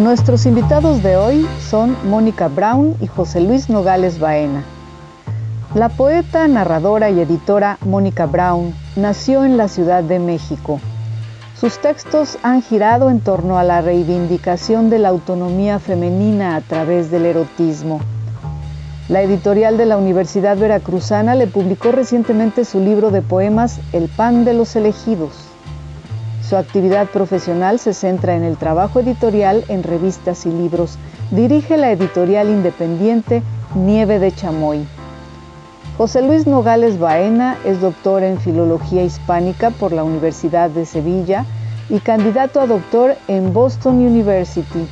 Nuestros 0.00 0.46
invitados 0.46 1.02
de 1.02 1.18
hoy 1.18 1.46
son 1.68 1.94
Mónica 2.08 2.48
Brown 2.48 2.96
y 3.02 3.06
José 3.06 3.42
Luis 3.42 3.68
Nogales 3.68 4.18
Baena. 4.18 4.64
La 5.74 5.90
poeta, 5.90 6.48
narradora 6.48 7.10
y 7.10 7.20
editora 7.20 7.76
Mónica 7.84 8.24
Brown 8.24 8.72
nació 8.96 9.44
en 9.44 9.58
la 9.58 9.68
Ciudad 9.68 10.02
de 10.02 10.18
México. 10.18 10.80
Sus 11.54 11.78
textos 11.80 12.38
han 12.42 12.62
girado 12.62 13.10
en 13.10 13.20
torno 13.20 13.58
a 13.58 13.62
la 13.62 13.82
reivindicación 13.82 14.88
de 14.88 15.00
la 15.00 15.10
autonomía 15.10 15.78
femenina 15.78 16.56
a 16.56 16.62
través 16.62 17.10
del 17.10 17.26
erotismo. 17.26 18.00
La 19.10 19.20
editorial 19.20 19.76
de 19.76 19.84
la 19.84 19.98
Universidad 19.98 20.56
Veracruzana 20.56 21.34
le 21.34 21.46
publicó 21.46 21.92
recientemente 21.92 22.64
su 22.64 22.80
libro 22.80 23.10
de 23.10 23.20
poemas 23.20 23.80
El 23.92 24.08
pan 24.08 24.46
de 24.46 24.54
los 24.54 24.76
elegidos. 24.76 25.49
Su 26.50 26.56
actividad 26.56 27.06
profesional 27.06 27.78
se 27.78 27.94
centra 27.94 28.34
en 28.34 28.42
el 28.42 28.56
trabajo 28.56 28.98
editorial 28.98 29.64
en 29.68 29.84
revistas 29.84 30.46
y 30.46 30.50
libros. 30.50 30.98
Dirige 31.30 31.76
la 31.76 31.92
editorial 31.92 32.48
independiente 32.48 33.44
Nieve 33.76 34.18
de 34.18 34.32
Chamoy. 34.32 34.84
José 35.96 36.22
Luis 36.22 36.48
Nogales 36.48 36.98
Baena 36.98 37.56
es 37.64 37.80
doctor 37.80 38.24
en 38.24 38.40
Filología 38.40 39.04
Hispánica 39.04 39.70
por 39.70 39.92
la 39.92 40.02
Universidad 40.02 40.70
de 40.70 40.86
Sevilla 40.86 41.44
y 41.88 42.00
candidato 42.00 42.60
a 42.60 42.66
doctor 42.66 43.14
en 43.28 43.52
Boston 43.52 44.04
University. 44.04 44.88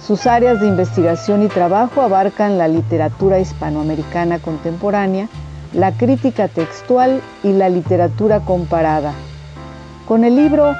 Sus 0.00 0.26
áreas 0.26 0.58
de 0.62 0.68
investigación 0.68 1.42
y 1.42 1.48
trabajo 1.48 2.00
abarcan 2.00 2.56
la 2.56 2.68
literatura 2.68 3.40
hispanoamericana 3.40 4.38
contemporánea, 4.38 5.28
la 5.74 5.92
crítica 5.92 6.48
textual 6.48 7.20
y 7.44 7.52
la 7.52 7.68
literatura 7.68 8.40
comparada. 8.40 9.12
Con 10.06 10.24
el 10.24 10.36
libro 10.36 10.74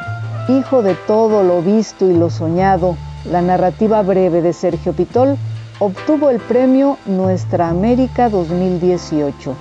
Hijo 0.49 0.83
de 0.83 0.95
todo 1.07 1.45
lo 1.45 1.63
visto 1.63 2.11
y 2.11 2.15
lo 2.15 2.29
soñado, 2.29 2.97
la 3.25 3.41
narrativa 3.41 4.03
breve 4.03 4.43
de 4.43 4.53
Sergio 4.53 4.93
Pitol, 4.93 5.37
obtuvo 5.79 6.31
el 6.31 6.41
premio 6.41 6.99
Nuestra 7.07 7.69
América 7.69 8.29
2018. 8.29 9.55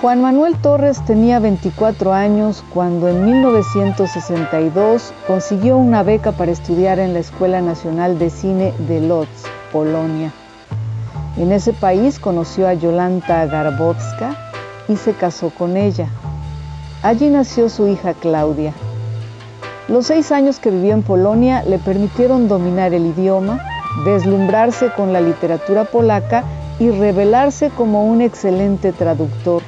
Juan 0.00 0.22
Manuel 0.22 0.56
Torres 0.56 1.04
tenía 1.04 1.40
24 1.40 2.12
años 2.12 2.64
cuando 2.72 3.08
en 3.08 3.24
1962 3.24 5.12
consiguió 5.26 5.76
una 5.76 6.04
beca 6.04 6.30
para 6.30 6.52
estudiar 6.52 7.00
en 7.00 7.12
la 7.12 7.18
Escuela 7.18 7.60
Nacional 7.60 8.18
de 8.20 8.30
Cine 8.30 8.72
de 8.86 9.00
Lodz, 9.00 9.28
Polonia. 9.72 10.32
En 11.36 11.50
ese 11.50 11.72
país 11.72 12.20
conoció 12.20 12.68
a 12.68 12.74
Yolanta 12.74 13.46
Garbowska 13.46 14.36
y 14.88 14.96
se 14.96 15.12
casó 15.14 15.50
con 15.50 15.76
ella. 15.76 16.08
Allí 17.02 17.30
nació 17.30 17.68
su 17.68 17.88
hija 17.88 18.14
Claudia. 18.14 18.72
Los 19.88 20.06
seis 20.06 20.30
años 20.30 20.60
que 20.60 20.70
vivió 20.70 20.94
en 20.94 21.02
Polonia 21.02 21.64
le 21.64 21.80
permitieron 21.80 22.46
dominar 22.46 22.94
el 22.94 23.06
idioma, 23.06 23.58
deslumbrarse 24.04 24.92
con 24.96 25.12
la 25.12 25.20
literatura 25.20 25.84
polaca 25.84 26.44
y 26.78 26.90
revelarse 26.90 27.70
como 27.70 28.06
un 28.06 28.20
excelente 28.20 28.92
traductor, 28.92 29.62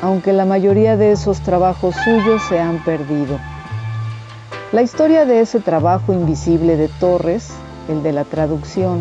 aunque 0.00 0.32
la 0.32 0.46
mayoría 0.46 0.96
de 0.96 1.12
esos 1.12 1.40
trabajos 1.40 1.94
suyos 2.02 2.42
se 2.48 2.58
han 2.58 2.82
perdido. 2.82 3.38
La 4.72 4.80
historia 4.80 5.26
de 5.26 5.42
ese 5.42 5.60
trabajo 5.60 6.14
invisible 6.14 6.78
de 6.78 6.88
Torres, 6.88 7.50
el 7.90 8.02
de 8.02 8.12
la 8.12 8.24
traducción, 8.24 9.00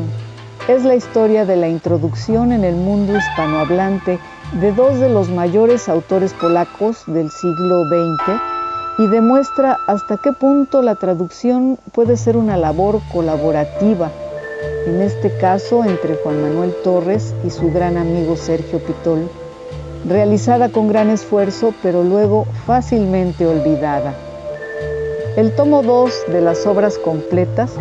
es 0.67 0.83
la 0.83 0.95
historia 0.95 1.45
de 1.45 1.55
la 1.55 1.69
introducción 1.69 2.51
en 2.51 2.65
el 2.65 2.75
mundo 2.75 3.17
hispanohablante 3.17 4.19
de 4.59 4.71
dos 4.71 4.99
de 4.99 5.09
los 5.09 5.29
mayores 5.29 5.89
autores 5.89 6.33
polacos 6.33 7.03
del 7.07 7.31
siglo 7.31 7.85
XX 7.85 8.39
y 8.99 9.07
demuestra 9.07 9.79
hasta 9.87 10.17
qué 10.17 10.31
punto 10.31 10.83
la 10.83 10.93
traducción 10.95 11.79
puede 11.91 12.17
ser 12.17 12.37
una 12.37 12.55
labor 12.55 13.01
colaborativa, 13.11 14.11
en 14.85 15.01
este 15.01 15.35
caso 15.37 15.83
entre 15.83 16.15
Juan 16.17 16.41
Manuel 16.41 16.75
Torres 16.83 17.33
y 17.43 17.49
su 17.49 17.71
gran 17.71 17.97
amigo 17.97 18.35
Sergio 18.35 18.77
Pitol, 18.77 19.27
realizada 20.07 20.69
con 20.69 20.87
gran 20.87 21.09
esfuerzo 21.09 21.73
pero 21.81 22.03
luego 22.03 22.45
fácilmente 22.67 23.47
olvidada. 23.47 24.13
El 25.35 25.55
tomo 25.55 25.81
2 25.81 26.25
de 26.27 26.41
las 26.41 26.67
obras 26.67 26.99
completas 26.99 27.71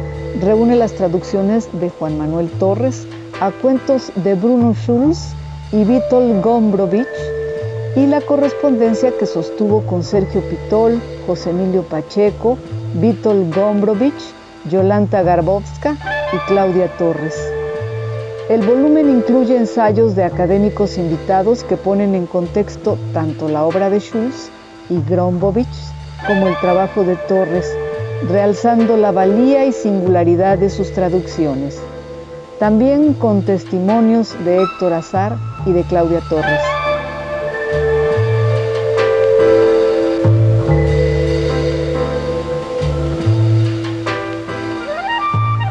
reúne 0.40 0.74
las 0.76 0.94
traducciones 0.94 1.68
de 1.78 1.90
Juan 1.90 2.16
Manuel 2.16 2.50
Torres 2.58 3.06
a 3.42 3.50
cuentos 3.50 4.10
de 4.14 4.34
Bruno 4.34 4.72
Schulz 4.72 5.34
y 5.72 5.84
Vítol 5.84 6.40
Gombrovich 6.42 7.06
y 7.96 8.06
la 8.06 8.20
correspondencia 8.20 9.12
que 9.18 9.26
sostuvo 9.26 9.82
con 9.86 10.02
Sergio 10.02 10.42
Pitol, 10.42 11.00
José 11.26 11.50
Emilio 11.50 11.82
Pacheco, 11.82 12.58
Vítol 12.94 13.50
Gombrovich, 13.54 14.34
Yolanta 14.70 15.22
Garbowska 15.22 15.96
y 16.32 16.36
Claudia 16.46 16.88
Torres. 16.98 17.36
El 18.48 18.60
volumen 18.66 19.08
incluye 19.08 19.56
ensayos 19.56 20.14
de 20.14 20.24
académicos 20.24 20.98
invitados 20.98 21.64
que 21.64 21.76
ponen 21.76 22.14
en 22.14 22.26
contexto 22.26 22.98
tanto 23.14 23.48
la 23.48 23.64
obra 23.64 23.88
de 23.88 24.00
Schulz 24.00 24.50
y 24.90 25.00
Grombovich 25.08 25.66
como 26.26 26.48
el 26.48 26.58
trabajo 26.60 27.02
de 27.02 27.16
Torres, 27.16 27.66
realzando 28.28 28.96
la 28.96 29.10
valía 29.10 29.64
y 29.64 29.72
singularidad 29.72 30.58
de 30.58 30.68
sus 30.68 30.92
traducciones 30.92 31.80
también 32.62 33.14
con 33.14 33.42
testimonios 33.42 34.36
de 34.44 34.62
Héctor 34.62 34.92
Azar 34.92 35.36
y 35.66 35.72
de 35.72 35.82
Claudia 35.84 36.20
Torres. 36.28 36.60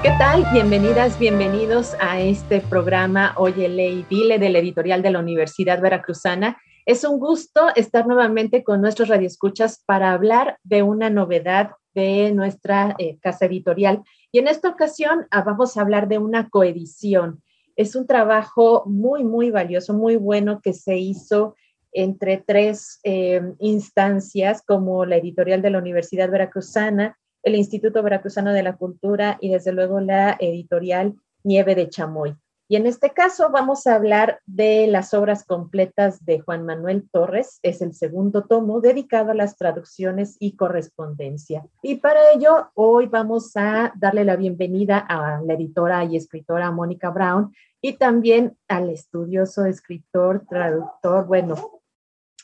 ¿Qué 0.01 0.11
tal? 0.17 0.45
Bienvenidas, 0.53 1.19
bienvenidos 1.19 1.95
a 1.99 2.19
este 2.19 2.61
programa 2.61 3.33
Oye, 3.37 3.69
Ley, 3.69 4.05
Dile 4.09 4.39
de 4.39 4.49
la 4.49 4.59
editorial 4.59 5.01
de 5.01 5.11
la 5.11 5.19
Universidad 5.19 5.81
Veracruzana. 5.81 6.57
Es 6.85 7.03
un 7.03 7.19
gusto 7.19 7.67
estar 7.75 8.07
nuevamente 8.07 8.63
con 8.63 8.81
nuestros 8.81 9.09
radioescuchas 9.09 9.83
para 9.85 10.11
hablar 10.11 10.57
de 10.63 10.81
una 10.83 11.09
novedad 11.09 11.71
de 11.93 12.31
nuestra 12.31 12.95
eh, 12.97 13.19
casa 13.21 13.45
editorial 13.45 14.01
y 14.31 14.39
en 14.39 14.47
esta 14.47 14.69
ocasión 14.69 15.27
ah, 15.29 15.43
vamos 15.43 15.75
a 15.75 15.81
hablar 15.81 16.07
de 16.07 16.17
una 16.17 16.49
coedición. 16.49 17.41
Es 17.75 17.95
un 17.95 18.07
trabajo 18.07 18.83
muy, 18.85 19.23
muy 19.23 19.51
valioso, 19.51 19.93
muy 19.93 20.15
bueno 20.15 20.61
que 20.61 20.73
se 20.73 20.97
hizo 20.97 21.55
entre 21.93 22.37
tres 22.37 22.99
em, 23.03 23.55
instancias 23.59 24.61
como 24.61 25.05
la 25.05 25.17
editorial 25.17 25.61
de 25.61 25.69
la 25.71 25.79
Universidad 25.79 26.29
Veracruzana, 26.29 27.17
el 27.43 27.55
Instituto 27.55 28.01
Veracruzano 28.03 28.53
de 28.53 28.63
la 28.63 28.77
Cultura 28.77 29.37
y 29.41 29.49
desde 29.49 29.73
luego 29.73 29.99
la 29.99 30.37
editorial 30.39 31.15
Nieve 31.43 31.75
de 31.75 31.89
Chamoy. 31.89 32.35
Y 32.71 32.77
en 32.77 32.87
este 32.87 33.09
caso 33.09 33.49
vamos 33.51 33.85
a 33.85 33.95
hablar 33.95 34.39
de 34.45 34.87
las 34.87 35.13
obras 35.13 35.43
completas 35.43 36.23
de 36.23 36.39
Juan 36.39 36.65
Manuel 36.65 37.05
Torres. 37.11 37.59
Es 37.63 37.81
el 37.81 37.93
segundo 37.93 38.45
tomo 38.45 38.79
dedicado 38.79 39.31
a 39.31 39.33
las 39.33 39.57
traducciones 39.57 40.37
y 40.39 40.55
correspondencia. 40.55 41.65
Y 41.83 41.95
para 41.95 42.31
ello, 42.31 42.71
hoy 42.75 43.07
vamos 43.07 43.57
a 43.57 43.91
darle 43.97 44.23
la 44.23 44.37
bienvenida 44.37 44.99
a 44.99 45.41
la 45.41 45.55
editora 45.55 46.05
y 46.05 46.15
escritora 46.15 46.71
Mónica 46.71 47.09
Brown 47.09 47.53
y 47.81 47.97
también 47.97 48.57
al 48.69 48.89
estudioso 48.89 49.65
escritor, 49.65 50.45
traductor, 50.49 51.27
bueno, 51.27 51.81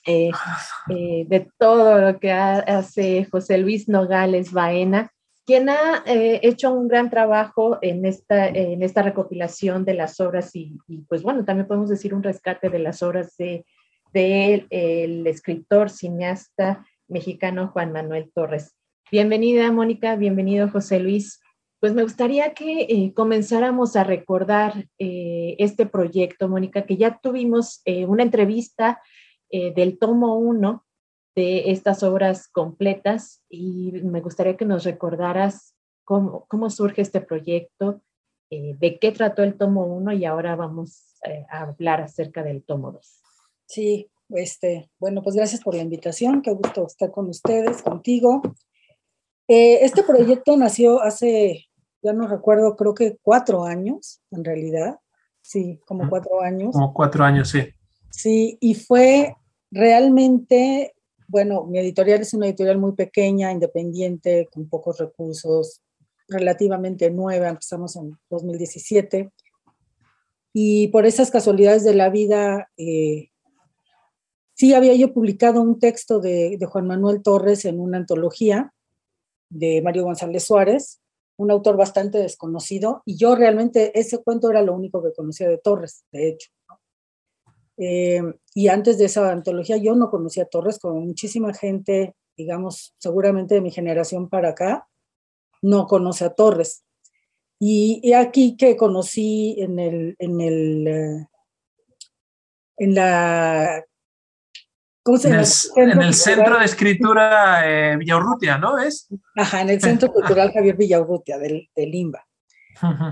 eh, 0.06 0.32
eh, 0.90 1.26
de 1.26 1.50
todo 1.58 2.00
lo 2.02 2.20
que 2.20 2.34
hace 2.34 3.26
José 3.32 3.60
Luis 3.60 3.88
Nogales 3.88 4.52
Baena 4.52 5.10
quien 5.48 5.70
ha 5.70 6.04
eh, 6.06 6.42
hecho 6.44 6.74
un 6.74 6.90
gran 6.90 7.10
trabajo 7.10 7.80
en 7.82 8.06
esta, 8.06 8.50
en 8.50 8.84
esta 8.84 9.02
recopilación 9.02 9.86
de 9.86 9.94
las 9.94 10.20
obras 10.20 10.54
y, 10.54 10.78
pues 11.08 11.24
bueno, 11.24 11.46
también 11.46 11.68
podemos 11.68 11.90
decir 11.90 12.14
un 12.14 12.22
rescate 12.22 12.70
de 12.70 12.80
las 12.80 13.02
obras 13.02 13.38
de, 13.38 13.66
el 14.14 15.26
escritor, 15.26 15.90
cineasta 15.90 16.86
mexicano 17.08 17.70
Juan 17.70 17.94
Manuel 17.94 18.30
Torres. 18.36 18.76
Bienvenida, 19.10 19.72
Mónica, 19.72 20.18
bienvenido, 20.18 20.70
José 20.70 21.00
Luis. 21.00 21.40
Pues 21.80 21.94
me 21.94 22.04
gustaría 22.04 22.54
que 22.54 22.82
eh, 22.82 23.14
comenzáramos 23.14 23.96
a 23.96 24.04
recordar 24.04 24.74
eh, 25.00 25.56
este 25.60 25.86
proyecto, 25.86 26.50
Mónica, 26.50 26.86
que 26.86 26.98
ya 26.98 27.20
tuvimos 27.24 27.82
una 27.86 28.24
entrevista 28.24 29.02
del 29.50 29.98
tomo 29.98 30.36
1 30.36 30.84
de 31.38 31.70
estas 31.70 32.02
obras 32.02 32.48
completas 32.48 33.44
y 33.48 33.92
me 34.04 34.22
gustaría 34.22 34.58
que 34.58 34.66
nos 34.66 34.84
recordaras 34.84 35.76
cómo, 36.04 36.48
cómo 36.48 36.72
surge 36.72 37.04
este 37.04 37.22
proyecto, 37.22 38.02
eh, 38.50 38.76
de 38.80 38.98
qué 38.98 39.12
trató 39.12 39.44
el 39.44 39.56
tomo 39.56 39.86
1 39.86 40.14
y 40.14 40.26
ahora 40.26 40.56
vamos 40.56 41.16
eh, 41.26 41.46
a 41.52 41.62
hablar 41.62 42.02
acerca 42.02 42.42
del 42.42 42.64
tomo 42.64 42.92
2. 42.92 43.22
Sí, 43.68 44.10
este, 44.30 44.90
bueno, 44.98 45.22
pues 45.22 45.36
gracias 45.36 45.62
por 45.62 45.76
la 45.76 45.84
invitación, 45.84 46.42
qué 46.42 46.52
gusto 46.54 46.88
estar 46.88 47.12
con 47.12 47.30
ustedes, 47.30 47.84
contigo. 47.84 48.42
Eh, 49.48 49.86
este 49.86 50.02
proyecto 50.02 50.58
nació 50.58 51.04
hace, 51.04 51.68
ya 52.02 52.14
no 52.14 52.28
recuerdo, 52.28 52.76
creo 52.76 52.96
que 52.96 53.20
cuatro 53.22 53.64
años, 53.64 54.24
en 54.32 54.44
realidad. 54.44 54.98
Sí, 55.42 55.80
como 55.86 56.10
cuatro 56.10 56.42
años. 56.42 56.72
Como 56.74 56.96
cuatro 56.96 57.24
años, 57.24 57.50
sí. 57.50 57.62
Sí, 58.10 58.58
y 58.60 58.74
fue 58.74 59.36
realmente, 59.70 60.96
bueno, 61.28 61.66
mi 61.66 61.80
editorial 61.80 62.22
es 62.22 62.34
una 62.34 62.48
editorial 62.48 62.78
muy 62.78 62.94
pequeña, 62.94 63.52
independiente, 63.52 64.48
con 64.52 64.68
pocos 64.70 64.98
recursos, 64.98 65.82
relativamente 66.28 67.12
nueva, 67.12 67.50
empezamos 67.50 67.96
en 67.96 68.18
2017. 68.30 69.32
Y 70.54 70.88
por 70.88 71.06
esas 71.06 71.30
casualidades 71.30 71.84
de 71.84 71.94
la 71.94 72.10
vida, 72.10 72.70
eh, 72.78 73.30
sí 74.54 74.74
había 74.74 74.96
yo 74.96 75.14
publicado 75.14 75.62
un 75.62 75.80
texto 75.80 76.20
de, 76.20 76.58
de 76.58 76.66
Juan 76.66 76.88
Manuel 76.88 77.22
Torres 77.22 77.66
en 77.66 77.80
una 77.80 77.98
antología 77.98 78.74
de 79.50 79.82
Mario 79.82 80.04
González 80.04 80.44
Suárez, 80.44 81.02
un 81.38 81.52
autor 81.52 81.78
bastante 81.78 82.18
desconocido, 82.18 83.04
y 83.06 83.18
yo 83.18 83.36
realmente 83.36 83.98
ese 84.00 84.18
cuento 84.24 84.50
era 84.50 84.62
lo 84.62 84.74
único 84.74 85.04
que 85.04 85.14
conocía 85.14 85.48
de 85.48 85.58
Torres, 85.60 86.04
de 86.12 86.30
hecho. 86.30 86.50
Eh, 87.78 88.22
y 88.54 88.68
antes 88.70 88.98
de 88.98 89.06
esa 89.06 89.32
antología 89.32 89.78
yo 89.78 89.96
no 89.96 90.10
conocía 90.10 90.44
a 90.44 90.48
Torres, 90.48 90.80
como 90.80 91.00
muchísima 91.00 91.54
gente, 91.54 92.16
digamos, 92.36 92.96
seguramente 92.98 93.56
de 93.56 93.62
mi 93.62 93.72
generación 93.72 94.30
para 94.30 94.50
acá, 94.50 94.88
no 95.62 95.88
conoce 95.88 96.26
a 96.26 96.34
Torres. 96.34 96.84
Y, 97.60 98.14
aquí 98.14 98.56
que 98.56 98.78
conocí 98.78 99.56
en 99.60 99.80
el, 99.80 100.16
en 100.20 100.42
el, 100.42 100.88
eh, 100.88 101.28
en 102.78 102.94
la 102.94 103.84
en, 105.26 106.02
el, 106.02 106.14
Centro 106.14 106.60
de 106.60 106.66
Escritura 106.66 107.62
eh, 107.66 107.98
Villaurrutia, 107.98 108.58
¿no? 108.58 108.78
¿Es? 108.78 109.08
Ajá, 109.36 109.62
en 109.62 109.70
el 109.70 109.82
Centro 109.82 110.12
Cultural 110.14 110.52
Javier 110.52 110.76
Villaurrutia 110.76 111.38
del, 111.38 111.70
Limba. 111.76 112.28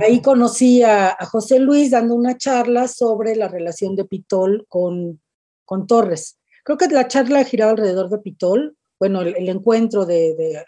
Ahí 0.02 0.22
conocí 0.22 0.84
a, 0.84 1.18
José 1.26 1.60
Luis 1.60 1.92
dando 1.92 2.16
una 2.16 2.38
charla 2.38 2.88
sobre 2.88 3.36
la 3.36 3.48
relación 3.48 3.96
de 3.96 4.06
Pitol 4.06 4.66
con, 4.68 5.22
con 5.66 5.88
Torres. 5.88 6.38
Creo 6.64 6.78
que 6.78 6.88
la 6.88 7.08
charla 7.08 7.44
giraba 7.44 7.72
alrededor 7.72 8.10
de 8.10 8.20
Pitol, 8.20 8.76
bueno, 9.00 9.22
el, 9.22 9.50
encuentro 9.50 10.06
de, 10.06 10.64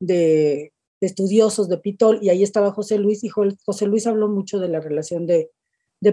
de, 0.00 0.72
estudiosos 1.00 1.68
de 1.68 1.78
Pitol, 1.78 2.18
y 2.22 2.30
ahí 2.30 2.42
estaba 2.42 2.72
José 2.72 2.98
Luis, 2.98 3.22
y 3.24 3.28
José 3.28 3.86
Luis 3.86 4.06
habló 4.06 4.28
mucho 4.28 4.58
de 4.58 4.68
la 4.68 4.80
relación 4.80 5.26
de, 5.26 5.50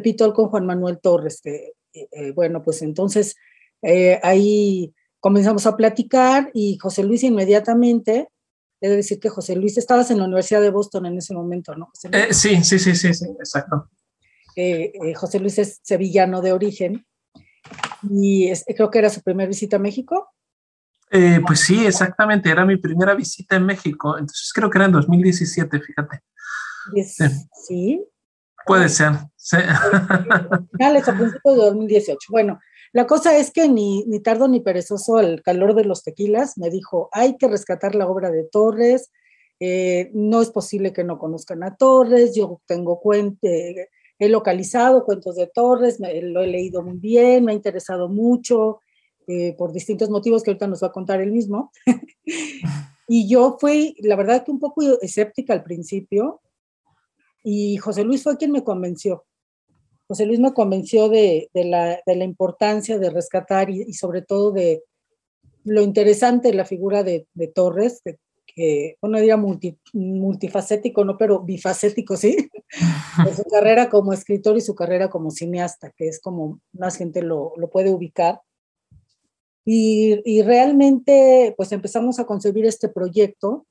Pitol 0.04 0.34
con 0.34 0.50
Juan 0.50 0.66
Manuel 0.66 1.00
Torres, 1.00 1.42
que, 1.42 1.74
eh, 1.94 2.08
eh, 2.12 2.32
bueno, 2.32 2.62
pues 2.64 2.82
entonces 2.82 3.36
eh, 3.82 4.20
ahí 4.24 4.94
comenzamos 5.20 5.66
a 5.66 5.76
platicar 5.76 6.52
y 6.54 6.78
José 6.78 7.04
Luis 7.04 7.24
inmediatamente, 7.24 8.30
de 8.90 8.98
decir 8.98 9.20
que 9.20 9.30
José 9.30 9.56
Luis, 9.56 9.78
estabas 9.78 10.12
en 10.12 10.20
la 10.20 10.26
Universidad 10.26 10.62
de 10.62 10.70
Boston 10.70 11.06
en 11.06 11.18
ese 11.18 11.34
momento, 11.34 11.76
¿no? 11.76 11.90
Eh, 12.12 12.34
sí, 12.34 12.64
sí, 12.64 12.80
sí, 12.80 12.96
sí, 12.96 13.14
sí, 13.14 13.26
exacto. 13.40 13.90
Eh, 14.56 14.94
José 15.16 15.40
Luis 15.40 15.58
es 15.60 15.80
sevillano 15.84 16.42
de 16.42 16.54
origen 16.54 17.06
y 18.10 18.52
creo 18.76 18.90
que 18.90 19.00
era 19.00 19.10
su 19.10 19.22
primera 19.22 19.48
visita 19.48 19.76
a 19.76 19.80
México. 19.80 20.30
pues 21.10 21.60
sí, 21.60 21.86
exactamente, 21.86 22.50
era 22.50 22.66
mi 22.66 22.78
primera 22.78 23.14
visita 23.16 23.56
en 23.56 23.66
México, 23.66 24.18
entonces 24.18 24.52
creo 24.54 24.70
que 24.70 24.78
era 24.78 24.86
en 24.86 24.94
2017, 24.94 25.80
fíjate. 25.82 26.22
sí. 27.68 28.02
Puede 28.66 28.90
ser, 28.90 29.12
sí. 29.36 29.58
A 29.58 31.14
principios 31.14 31.56
de 31.56 31.66
2018. 31.66 32.18
Bueno, 32.32 32.60
la 32.96 33.08
cosa 33.08 33.38
es 33.38 33.52
que 33.52 33.68
ni, 33.68 34.06
ni 34.06 34.22
tardo 34.22 34.48
ni 34.48 34.62
perezoso 34.62 35.18
al 35.18 35.44
calor 35.44 35.76
de 35.76 35.84
los 35.84 36.02
tequilas 36.02 36.58
me 36.58 36.70
dijo, 36.70 37.10
hay 37.12 37.36
que 37.36 37.50
rescatar 37.50 37.94
la 37.94 38.08
obra 38.08 38.32
de 38.32 38.46
Torres, 38.46 39.12
eh, 39.60 40.12
no 40.14 40.42
es 40.42 40.50
posible 40.50 40.94
que 40.94 41.04
no 41.04 41.20
conozcan 41.20 41.62
a 41.64 41.76
Torres, 41.76 42.34
yo 42.34 42.62
tengo 42.66 43.02
cuente, 43.02 43.90
he 44.18 44.30
localizado 44.30 45.04
cuentos 45.04 45.36
de 45.36 45.48
Torres, 45.48 46.00
lo 46.00 46.42
he 46.42 46.48
leído 46.48 46.84
muy 46.84 46.98
bien, 46.98 47.44
me 47.44 47.52
ha 47.52 47.56
interesado 47.56 48.08
mucho, 48.08 48.80
eh, 49.28 49.54
por 49.58 49.74
distintos 49.74 50.10
motivos 50.10 50.42
que 50.42 50.52
ahorita 50.52 50.68
nos 50.68 50.82
va 50.82 50.88
a 50.88 50.94
contar 50.94 51.20
él 51.20 51.34
mismo. 51.34 51.74
y 53.10 53.28
yo 53.28 53.58
fui, 53.60 53.98
la 54.04 54.16
verdad 54.16 54.46
que 54.46 54.52
un 54.52 54.60
poco 54.60 55.02
escéptica 55.02 55.52
al 55.52 55.64
principio, 55.66 56.40
y 57.44 57.76
José 57.76 58.06
Luis 58.06 58.24
fue 58.24 58.38
quien 58.38 58.54
me 58.54 58.64
convenció. 58.64 59.26
José 60.08 60.26
Luis 60.26 60.40
me 60.40 60.54
convenció 60.54 61.10
de, 61.10 61.50
la, 61.54 62.00
importancia 62.24 63.00
de 63.00 63.10
rescatar 63.10 63.70
y, 63.70 63.94
sobre 63.94 64.22
todo 64.22 64.52
de 64.52 64.84
lo 65.64 65.82
interesante 65.82 66.50
de 66.50 66.54
la 66.54 66.66
figura 66.66 67.04
de, 67.04 67.28
Torres, 67.56 68.02
que, 68.46 68.98
bueno, 69.02 69.18
diría 69.18 69.38
multifacético, 69.94 71.04
no, 71.04 71.18
pero 71.18 71.42
bifacético, 71.42 72.18
sí, 72.18 72.38
de 73.26 73.34
su 73.34 73.44
carrera 73.46 73.90
como 73.90 74.14
escritor 74.14 74.58
y 74.58 74.62
su 74.62 74.76
carrera 74.76 75.10
como 75.10 75.32
cineasta, 75.32 75.92
que 75.98 76.08
es 76.08 76.22
como 76.22 76.60
más 76.72 76.98
gente 76.98 77.24
lo, 77.24 77.54
puede 77.72 77.90
ubicar. 77.90 78.42
Y, 79.66 80.22
y, 80.24 80.44
realmente, 80.44 81.56
pues 81.58 81.72
empezamos 81.72 82.20
a 82.20 82.26
concebir 82.26 82.68
este 82.68 82.90
proyecto. 82.90 83.66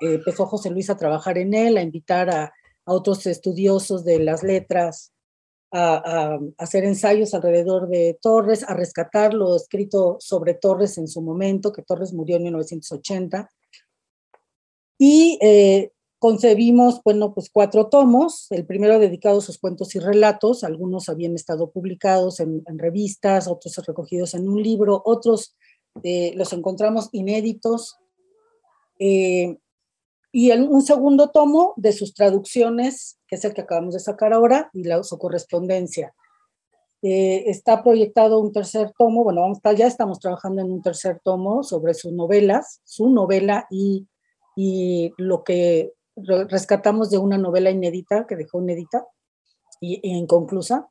empezó 0.00 0.46
José 0.46 0.70
Luis 0.70 0.90
a 0.90 0.96
trabajar 0.96 1.38
en 1.38 1.54
él, 1.54 1.76
a 1.76 1.82
invitar 1.82 2.28
a, 2.28 2.52
a 2.84 2.92
otros 2.92 3.24
estudiosos 3.26 4.04
de 4.04 4.18
las 4.18 4.42
letras 4.42 5.11
a, 5.72 6.38
hacer 6.58 6.84
ensayos 6.84 7.34
alrededor 7.34 7.88
de 7.88 8.18
Torres, 8.20 8.64
a 8.68 8.74
rescatar 8.74 9.32
lo 9.34 9.56
escrito 9.56 10.18
sobre 10.20 10.54
Torres 10.54 10.98
en 10.98 11.08
su 11.08 11.22
momento, 11.22 11.72
que 11.72 11.82
Torres 11.82 12.12
murió 12.12 12.36
en 12.36 12.44
1980. 12.44 13.50
Y 14.98 15.38
eh, 15.40 15.92
concebimos, 16.18 17.00
bueno, 17.02 17.34
pues 17.34 17.50
cuatro 17.50 17.88
tomos, 17.88 18.46
el 18.50 18.66
primero 18.66 18.98
dedicado 18.98 19.38
a 19.38 19.42
sus 19.42 19.58
cuentos 19.58 19.94
y 19.96 19.98
relatos, 19.98 20.62
algunos 20.62 21.08
habían 21.08 21.34
estado 21.34 21.70
publicados 21.70 22.38
en, 22.40 22.62
revistas, 22.78 23.48
otros 23.48 23.74
recogidos 23.86 24.34
en 24.34 24.48
un 24.48 24.62
libro, 24.62 25.02
otros 25.04 25.56
eh, 26.04 26.32
los 26.36 26.52
encontramos 26.52 27.08
inéditos. 27.12 27.96
Eh, 28.98 29.56
y 30.32 30.50
un 30.50 30.80
segundo 30.80 31.28
tomo 31.28 31.74
de 31.76 31.92
sus 31.92 32.14
traducciones, 32.14 33.18
que 33.28 33.36
es 33.36 33.44
el 33.44 33.52
que 33.52 33.60
acabamos 33.60 33.92
de 33.92 34.00
sacar 34.00 34.32
ahora, 34.32 34.70
y 34.72 34.84
la, 34.84 35.02
su 35.02 35.18
correspondencia. 35.18 36.14
Eh, 37.02 37.50
está 37.50 37.82
proyectado 37.82 38.38
un 38.38 38.52
tercer 38.52 38.92
tomo, 38.96 39.24
bueno, 39.24 39.52
ya 39.76 39.86
estamos 39.86 40.20
trabajando 40.20 40.62
en 40.62 40.72
un 40.72 40.80
tercer 40.80 41.20
tomo 41.22 41.62
sobre 41.62 41.92
sus 41.94 42.12
novelas, 42.12 42.80
su 42.84 43.10
novela 43.10 43.66
y, 43.70 44.06
y 44.56 45.12
lo 45.18 45.44
que 45.44 45.92
rescatamos 46.16 47.10
de 47.10 47.18
una 47.18 47.36
novela 47.36 47.70
inédita, 47.70 48.26
que 48.26 48.36
dejó 48.36 48.62
inédita 48.62 49.06
y, 49.80 50.00
y 50.02 50.16
inconclusa, 50.16 50.88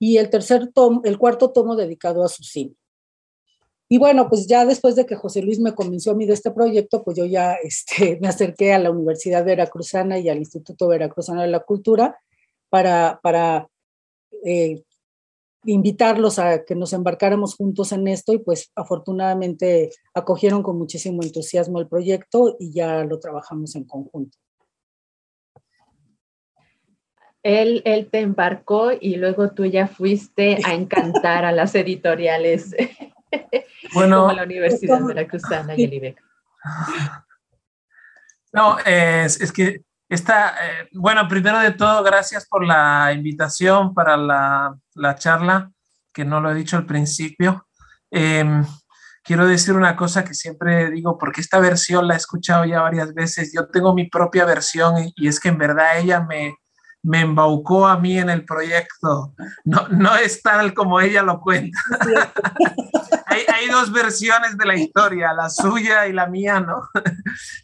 y 0.00 0.16
el 0.16 0.30
tercer 0.30 0.72
tomo, 0.72 1.02
el 1.04 1.18
cuarto 1.18 1.50
tomo 1.50 1.76
dedicado 1.76 2.24
a 2.24 2.28
su 2.28 2.42
cine. 2.42 2.74
Y 3.90 3.98
bueno, 3.98 4.28
pues 4.28 4.46
ya 4.46 4.66
después 4.66 4.96
de 4.96 5.06
que 5.06 5.16
José 5.16 5.40
Luis 5.42 5.60
me 5.60 5.74
convenció 5.74 6.12
a 6.12 6.14
mí 6.14 6.26
de 6.26 6.34
este 6.34 6.50
proyecto, 6.50 7.02
pues 7.02 7.16
yo 7.16 7.24
ya 7.24 7.54
este, 7.62 8.18
me 8.20 8.28
acerqué 8.28 8.72
a 8.72 8.78
la 8.78 8.90
Universidad 8.90 9.44
Veracruzana 9.44 10.18
y 10.18 10.28
al 10.28 10.38
Instituto 10.38 10.88
Veracruzano 10.88 11.42
de 11.42 11.48
la 11.48 11.60
Cultura 11.60 12.18
para, 12.68 13.18
para 13.22 13.68
eh, 14.44 14.82
invitarlos 15.64 16.38
a 16.38 16.64
que 16.64 16.74
nos 16.74 16.92
embarcáramos 16.92 17.56
juntos 17.56 17.92
en 17.92 18.06
esto 18.08 18.32
y 18.32 18.38
pues 18.38 18.70
afortunadamente 18.76 19.90
acogieron 20.14 20.62
con 20.62 20.78
muchísimo 20.78 21.22
entusiasmo 21.22 21.80
el 21.80 21.88
proyecto 21.88 22.56
y 22.58 22.72
ya 22.72 23.04
lo 23.04 23.18
trabajamos 23.18 23.74
en 23.74 23.84
conjunto. 23.84 24.36
Él, 27.42 27.82
él 27.86 28.10
te 28.10 28.20
embarcó 28.20 28.90
y 28.92 29.16
luego 29.16 29.52
tú 29.52 29.64
ya 29.64 29.88
fuiste 29.88 30.58
a 30.64 30.74
encantar 30.74 31.44
a 31.44 31.52
las 31.52 31.74
editoriales 31.74 32.74
Bueno, 33.94 34.22
como 34.22 34.32
la 34.32 34.42
Universidad 34.42 35.02
Veracruzana 35.02 35.74
y 35.76 35.84
el 35.84 35.94
IBEC. 35.94 36.22
No, 38.50 38.78
es, 38.78 39.42
es 39.42 39.52
que 39.52 39.82
esta, 40.08 40.50
eh, 40.50 40.88
bueno, 40.92 41.28
primero 41.28 41.58
de 41.58 41.72
todo, 41.72 42.02
gracias 42.02 42.46
por 42.46 42.64
la 42.66 43.12
invitación 43.12 43.92
para 43.92 44.16
la, 44.16 44.74
la 44.94 45.14
charla, 45.16 45.70
que 46.14 46.24
no 46.24 46.40
lo 46.40 46.50
he 46.50 46.54
dicho 46.54 46.78
al 46.78 46.86
principio. 46.86 47.68
Em, 48.10 48.64
quiero 49.22 49.46
decir 49.46 49.74
una 49.74 49.94
cosa 49.96 50.24
que 50.24 50.32
siempre 50.32 50.90
digo, 50.90 51.18
porque 51.18 51.42
esta 51.42 51.60
versión 51.60 52.08
la 52.08 52.14
he 52.14 52.16
escuchado 52.16 52.64
ya 52.64 52.80
varias 52.80 53.12
veces. 53.12 53.52
Yo 53.54 53.68
tengo 53.68 53.94
mi 53.94 54.08
propia 54.08 54.46
versión 54.46 54.96
y, 54.98 55.12
y 55.14 55.28
es 55.28 55.38
que 55.38 55.50
en 55.50 55.58
verdad 55.58 55.98
ella 55.98 56.22
me, 56.22 56.56
me 57.02 57.20
embaucó 57.20 57.86
a 57.86 57.98
mí 57.98 58.18
en 58.18 58.30
el 58.30 58.44
proyecto. 58.44 59.34
No, 59.64 59.88
no 59.88 60.16
es 60.16 60.42
tal 60.42 60.74
como 60.74 61.00
ella 61.00 61.22
lo 61.22 61.40
cuenta. 61.40 61.78
hay, 63.26 63.42
hay, 63.52 63.68
dos 63.68 63.92
versiones 63.92 64.56
de 64.56 64.66
la 64.66 64.76
historia, 64.76 65.32
la 65.32 65.48
suya 65.48 66.06
y 66.06 66.12
la 66.12 66.26
mía, 66.26 66.60
¿no? 66.60 66.88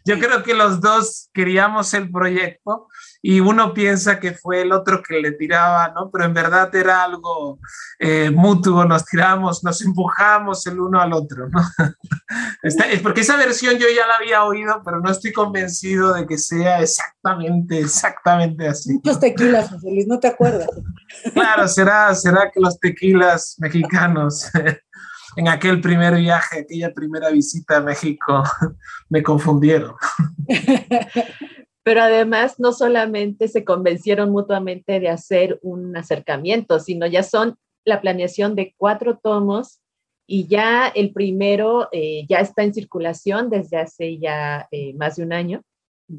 Yo 0.05 0.19
creo 0.19 0.43
que 0.43 0.53
los 0.53 0.79
dos 0.81 1.29
queríamos 1.33 1.93
el 1.93 2.11
proyecto 2.11 2.87
y 3.27 3.39
uno 3.39 3.73
piensa 3.73 4.19
que 4.19 4.33
fue 4.33 4.61
el 4.61 4.71
otro 4.71 5.01
que 5.01 5.19
le 5.19 5.31
tiraba, 5.31 5.91
¿no? 5.95 6.11
Pero 6.11 6.25
en 6.25 6.33
verdad 6.35 6.73
era 6.75 7.03
algo 7.03 7.57
eh, 7.97 8.29
mutuo, 8.29 8.85
nos 8.85 9.03
tiramos, 9.03 9.63
nos 9.63 9.81
empujamos 9.81 10.67
el 10.67 10.79
uno 10.79 11.01
al 11.01 11.11
otro, 11.11 11.49
¿no? 11.49 11.59
es 12.61 12.75
porque 13.01 13.21
esa 13.21 13.35
versión 13.35 13.79
yo 13.79 13.87
ya 13.87 14.05
la 14.05 14.17
había 14.17 14.43
oído, 14.43 14.79
pero 14.85 14.99
no 14.99 15.09
estoy 15.09 15.33
convencido 15.33 16.13
de 16.13 16.27
que 16.27 16.37
sea 16.37 16.81
exactamente, 16.81 17.79
exactamente 17.79 18.67
así. 18.67 18.93
Muchos 18.93 19.19
tequilas, 19.19 19.71
Luis, 19.81 20.05
no 20.05 20.19
te 20.19 20.27
acuerdas. 20.27 20.69
claro, 21.33 21.67
será, 21.67 22.13
será 22.13 22.51
que 22.53 22.59
los 22.59 22.79
tequilas 22.79 23.55
mexicanos 23.57 24.51
en 25.35 25.47
aquel 25.47 25.81
primer 25.81 26.13
viaje, 26.13 26.59
aquella 26.59 26.93
primera 26.93 27.31
visita 27.31 27.77
a 27.77 27.81
México, 27.81 28.43
me 29.09 29.23
confundieron. 29.23 29.95
Pero 31.85 32.01
además 32.01 32.59
no 32.59 32.73
solamente 32.73 33.47
se 33.47 33.63
convencieron 33.63 34.31
mutuamente 34.31 34.99
de 34.99 35.07
hacer 35.07 35.59
un 35.61 35.95
acercamiento, 35.95 36.79
sino 36.79 37.05
ya 37.05 37.21
son 37.21 37.57
la 37.85 38.01
planeación 38.01 38.55
de 38.55 38.73
cuatro 38.75 39.19
tomos 39.21 39.81
y 40.25 40.47
ya 40.47 40.87
el 40.87 41.13
primero 41.13 41.87
eh, 41.91 42.25
ya 42.27 42.39
está 42.39 42.63
en 42.63 42.73
circulación 42.73 43.51
desde 43.51 43.77
hace 43.77 44.17
ya 44.17 44.67
eh, 44.71 44.95
más 44.95 45.17
de 45.17 45.23
un 45.25 45.33
año 45.33 45.61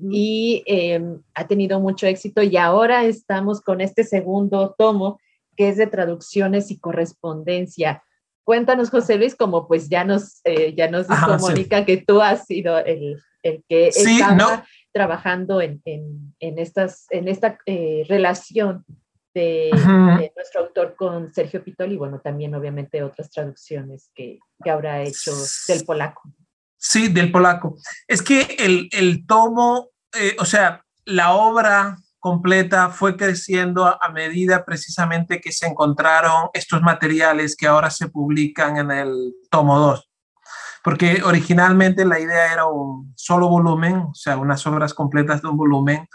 y 0.09 0.63
em, 0.67 1.21
ha 1.35 1.49
tenido 1.49 1.81
mucho 1.81 2.07
éxito 2.07 2.45
y 2.45 2.57
ahora 2.57 3.05
estamos 3.05 3.61
con 3.61 3.81
este 3.81 4.05
segundo 4.05 4.73
tomo 4.79 5.19
que 5.57 5.69
es 5.69 5.79
de 5.79 5.89
traducciones 5.89 6.71
y 6.71 6.79
correspondencia. 6.79 8.05
Cuéntanos, 8.45 8.91
José 8.91 9.17
Luis, 9.17 9.35
como 9.35 9.67
pues 9.67 9.89
ya 9.89 10.05
nos, 10.05 10.41
eh, 10.45 10.75
ya 10.77 10.89
nos 10.89 11.09
dijo 11.09 11.39
Mónica 11.41 11.85
que 11.85 11.97
tú 11.97 12.21
has 12.21 12.47
sido 12.47 12.79
el, 12.79 13.19
el 13.43 13.65
que 13.69 13.91
sí, 13.91 14.21
no 14.37 14.63
trabajando 14.97 15.61
en, 15.61 15.83
en, 15.85 16.59
estas, 16.59 17.05
en 17.11 17.29
esta 17.29 17.59
eh, 17.67 18.07
relación 18.09 18.87
de, 19.35 19.69
nuestro 20.35 20.63
autor 20.63 20.97
con 20.97 21.35
Sergio 21.35 21.63
Pitol 21.63 21.93
y 21.93 21.99
bueno, 21.99 22.19
también 22.19 22.55
obviamente 22.55 23.03
otras 23.03 23.29
traducciones 23.29 24.11
que, 24.15 24.39
que 24.65 24.71
habrá 24.71 25.03
hecho 25.03 25.33
del 25.69 25.85
polaco. 25.85 26.23
Sí, 26.79 27.09
del 27.09 27.31
polaco. 27.31 27.77
Es 28.09 28.23
que 28.23 28.57
el, 28.59 28.89
el 28.91 29.27
tomo, 29.27 29.91
eh, 30.19 30.35
o 30.39 30.47
sea, 30.47 30.83
la 31.05 31.35
obra 31.35 31.99
completa 32.19 32.89
fue 32.89 33.19
creciendo 33.19 33.85
a, 33.85 34.09
medida 34.09 34.65
precisamente 34.65 35.43
que 35.43 35.53
se 35.53 35.67
encontraron 35.67 36.49
estos 36.55 36.81
materiales 36.81 37.55
que 37.55 37.67
ahora 37.67 37.91
se 37.91 38.09
publican 38.09 38.79
en 38.79 38.91
el 38.91 39.35
tomo 39.51 39.79
2 39.79 40.11
porque 40.87 41.21
originalmente 41.25 42.05
la 42.05 42.21
idea 42.21 42.53
era 42.53 42.67
un 42.67 43.13
solo 43.17 43.49
volumen, 43.49 43.97
o 43.97 44.15
sea, 44.15 44.37
unas 44.37 44.65
obras 44.69 44.95
completas 44.95 45.43
de 45.43 45.49
un 45.49 45.57
volumen 45.57 46.09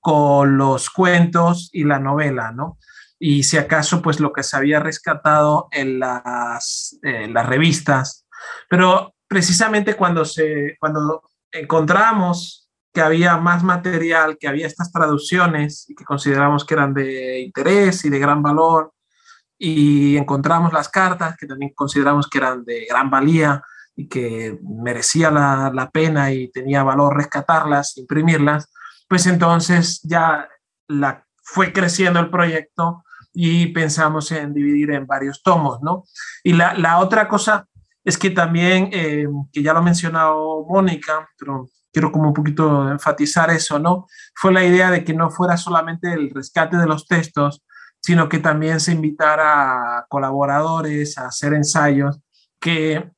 con 0.00 0.58
los 0.58 0.90
cuentos 0.90 1.70
y 1.72 1.84
la 1.84 2.00
novela, 2.00 2.50
¿no? 2.50 2.76
Y 3.20 3.44
si 3.44 3.56
acaso, 3.56 4.02
pues 4.02 4.18
lo 4.18 4.32
que 4.32 4.42
se 4.42 4.56
había 4.56 4.80
rescatado 4.80 5.68
en 5.70 6.00
las, 6.00 6.98
las 7.02 7.46
revistas. 7.46 8.26
Pero 8.68 9.14
precisamente 9.28 9.94
cuando, 9.94 10.24
se, 10.24 10.76
cuando 10.80 11.22
encontramos 11.52 12.68
que 12.92 13.02
había 13.02 13.36
más 13.36 13.62
material, 13.62 14.38
que 14.40 14.48
había 14.48 14.66
estas 14.66 14.90
traducciones 14.90 15.88
y 15.88 15.94
que 15.94 16.04
consideramos 16.04 16.64
que 16.64 16.74
eran 16.74 16.94
de 16.94 17.42
interés 17.42 18.04
y 18.04 18.10
de 18.10 18.18
gran 18.18 18.42
valor, 18.42 18.92
y 19.56 20.16
encontramos 20.16 20.72
las 20.72 20.88
cartas 20.88 21.36
que 21.36 21.46
también 21.46 21.70
consideramos 21.76 22.28
que 22.28 22.38
eran 22.38 22.64
de 22.64 22.86
gran 22.90 23.08
valía, 23.08 23.62
y 23.96 24.08
que 24.08 24.58
merecía 24.62 25.30
la, 25.30 25.90
pena 25.92 26.30
y 26.30 26.50
tenía 26.50 26.82
valor 26.82 27.16
rescatarlas, 27.16 27.96
imprimirlas, 27.96 28.70
pues 29.08 29.26
entonces 29.26 30.00
ya 30.02 30.48
la, 30.86 31.24
fue 31.42 31.72
creciendo 31.72 32.20
el 32.20 32.30
proyecto 32.30 33.02
y 33.32 33.68
pensamos 33.68 34.30
en 34.32 34.52
dividir 34.52 34.90
en 34.90 35.06
varios 35.06 35.42
tomos, 35.42 35.80
¿no? 35.82 36.04
Y 36.44 36.52
la, 36.52 36.74
la 36.74 36.98
otra 36.98 37.26
cosa 37.26 37.66
es 38.04 38.18
que 38.18 38.30
también, 38.30 38.90
eh, 38.92 39.26
que 39.52 39.62
ya 39.62 39.72
lo 39.72 39.80
ha 39.80 39.82
mencionado 39.82 40.64
Mónica, 40.68 41.28
pero 41.38 41.68
quiero 41.92 42.12
como 42.12 42.28
un 42.28 42.34
poquito 42.34 42.90
enfatizar 42.90 43.50
eso, 43.50 43.78
¿no? 43.78 44.06
Fue 44.34 44.52
la 44.52 44.64
idea 44.64 44.90
de 44.90 45.02
que 45.02 45.14
no 45.14 45.30
fuera 45.30 45.56
solamente 45.56 46.12
el 46.12 46.30
rescate 46.30 46.76
de 46.76 46.86
los 46.86 47.08
textos, 47.08 47.64
sino 48.00 48.28
que 48.28 48.38
también 48.38 48.78
se 48.78 48.92
invitara 48.92 49.98
a 49.98 50.06
colaboradores 50.08 51.18
a 51.18 51.26
hacer 51.26 51.54
ensayos 51.54 52.20
que 52.60 53.10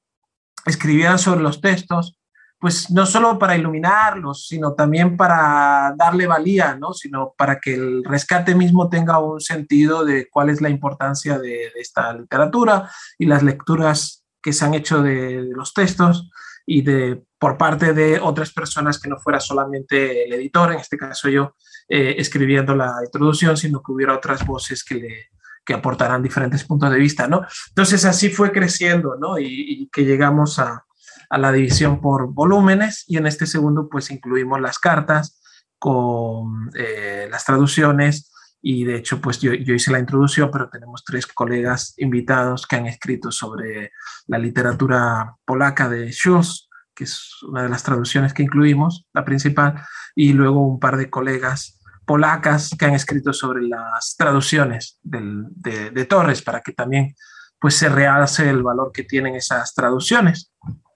escribieran 0.67 1.19
sobre 1.19 1.41
los 1.41 1.61
textos, 1.61 2.19
pues 2.61 2.91
no 2.91 3.07
solo 3.07 3.39
para 3.39 3.57
iluminarlos, 3.57 4.49
sino 4.49 4.75
también 4.75 5.17
para 5.17 5.95
darle 5.97 6.27
valía, 6.27 6.75
¿no? 6.75 6.93
Sino 6.93 7.35
para 7.37 7.61
que 7.61 7.75
el 7.75 8.05
rescate 8.05 8.55
mismo 8.55 8.89
tenga 8.89 9.19
un 9.21 9.41
sentido 9.41 10.05
de 10.05 10.29
cuál 10.29 10.51
es 10.51 10.61
la 10.61 10.69
importancia 10.69 11.39
de, 11.39 11.71
esta 11.77 12.13
literatura 12.13 12.91
y 13.17 13.27
las 13.27 13.45
lecturas 13.45 14.25
que 14.43 14.53
se 14.53 14.65
han 14.65 14.75
hecho 14.75 15.03
de, 15.03 15.49
los 15.55 15.73
textos 15.73 16.31
y 16.67 16.83
de 16.83 17.23
por 17.39 17.57
parte 17.57 17.93
de 17.93 18.19
otras 18.19 18.53
personas 18.53 19.01
que 19.01 19.09
no 19.09 19.19
fuera 19.19 19.39
solamente 19.39 20.25
el 20.25 20.33
editor, 20.33 20.73
en 20.73 20.81
este 20.81 20.99
caso 20.99 21.29
yo, 21.29 21.55
eh, 21.89 22.17
escribiendo 22.19 22.75
la 22.75 22.93
introducción, 23.05 23.57
sino 23.57 23.81
que 23.81 23.93
hubiera 23.93 24.17
otras 24.17 24.45
voces 24.45 24.83
que 24.83 24.97
le, 24.97 25.29
que 25.69 25.75
aportarán 25.75 26.23
diferentes 26.23 26.65
puntos 26.65 26.91
de 26.91 26.97
vista, 26.97 27.29
¿no? 27.29 27.43
Entonces 27.69 28.07
así 28.07 28.31
fue 28.31 28.53
creciendo, 28.53 29.17
¿no? 29.21 29.39
Y, 29.39 29.91
que 29.93 30.07
llegamos 30.07 30.59
a, 30.59 30.87
a, 31.29 31.39
la 31.39 31.53
división 31.53 32.01
por 32.01 32.33
volúmenes 32.33 33.05
y 33.07 33.19
en 33.19 33.27
este 33.27 33.47
segundo 33.47 33.87
pues 33.91 34.11
incluimos 34.11 34.63
las 34.63 34.79
cartas 34.79 35.43
con 35.79 36.71
eh, 36.75 37.29
las 37.31 37.45
traducciones 37.45 38.33
y 38.63 38.85
de 38.85 38.97
hecho 38.97 39.21
pues 39.21 39.41
yo, 39.43 39.53
yo, 39.53 39.75
hice 39.75 39.93
la 39.93 39.99
introducción, 39.99 40.51
pero 40.51 40.71
tenemos 40.71 41.05
tres 41.05 41.27
colegas 41.27 41.93
invitados 41.99 42.67
que 42.67 42.77
han 42.77 42.87
escrito 42.87 43.31
sobre 43.31 43.93
la 44.27 44.39
literatura 44.39 45.37
polaca 45.45 45.87
de 45.91 46.11
Schulz, 46.13 46.71
que 46.95 47.05
es 47.05 47.43
una 47.43 47.65
de 47.65 47.69
las 47.69 47.83
traducciones 47.83 48.33
que 48.33 48.43
incluimos, 48.43 49.07
la 49.13 49.27
principal, 49.27 49.83
y 50.17 50.33
luego 50.33 50.67
un 50.67 50.81
par 50.81 50.97
de 50.97 51.11
colegas 51.11 51.78
polacas 52.09 52.71
que 52.77 52.87
han 52.87 52.95
escrito 52.95 53.35
sobre 53.35 53.63
las 53.63 54.17
traducciones 54.17 54.99
de, 55.03 56.07
Torres 56.09 56.41
para 56.41 56.63
que 56.63 56.73
también 56.73 57.15
pues, 57.61 57.77
se 57.77 57.91
realce 57.91 58.49
el 58.49 58.63
valor 58.63 58.91
que 58.93 59.05
tienen 59.05 59.37
esas 59.37 59.75
traducciones. 59.75 60.53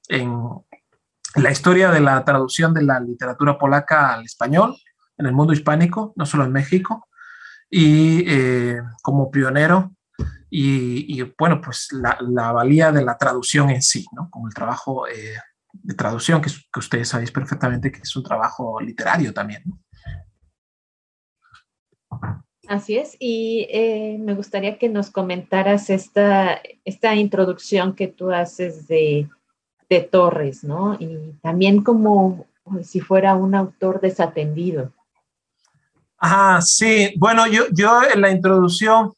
En 0.08 0.34
la 1.36 1.50
historia 1.50 1.90
de 1.90 2.00
la 2.00 2.24
traducción 2.24 2.72
de 2.72 2.82
la 2.82 2.98
literatura 2.98 3.58
polaca 3.58 4.14
al 4.14 4.24
español 4.24 4.74
en 5.18 5.26
el 5.26 5.32
mundo 5.32 5.52
hispánico, 5.52 6.14
no 6.16 6.24
solo 6.24 6.44
en 6.44 6.52
México, 6.52 7.06
y 7.70 8.24
eh, 8.26 8.80
como 9.02 9.30
pionero 9.30 9.92
y, 10.48 11.22
bueno, 11.38 11.60
pues 11.60 11.88
la, 11.92 12.52
valía 12.52 12.90
de 12.90 13.04
la 13.04 13.16
traducción 13.16 13.70
en 13.70 13.82
sí, 13.82 14.06
¿no? 14.12 14.28
como 14.30 14.48
el 14.48 14.54
trabajo 14.54 15.06
eh, 15.08 15.36
de 15.72 15.94
traducción, 15.94 16.40
que, 16.40 16.50
que, 16.50 16.80
ustedes 16.80 17.08
sabéis 17.08 17.30
perfectamente 17.30 17.90
que 17.90 18.00
es 18.00 18.16
un 18.16 18.22
trabajo 18.22 18.78
literario 18.80 19.32
también. 19.32 19.62
¿no? 19.64 19.81
Así 22.72 22.96
es, 22.96 23.18
y 23.18 23.66
eh, 23.68 24.16
me 24.18 24.32
gustaría 24.32 24.78
que 24.78 24.88
nos 24.88 25.10
comentaras 25.10 25.90
esta, 25.90 26.58
esta 26.86 27.14
introducción 27.14 27.94
que 27.94 28.08
tú 28.08 28.30
haces 28.30 28.88
de, 28.88 29.28
de 29.90 30.00
Torres, 30.00 30.64
¿no? 30.64 30.96
Y 30.98 31.34
también 31.42 31.82
como 31.82 32.46
si 32.82 33.00
fuera 33.00 33.34
un 33.34 33.54
autor 33.54 34.00
desatendido. 34.00 34.90
Ah, 36.18 36.60
sí, 36.62 37.12
bueno, 37.18 37.46
yo, 37.46 37.64
yo 37.72 38.04
en 38.10 38.22
la 38.22 38.30
introducción, 38.30 39.12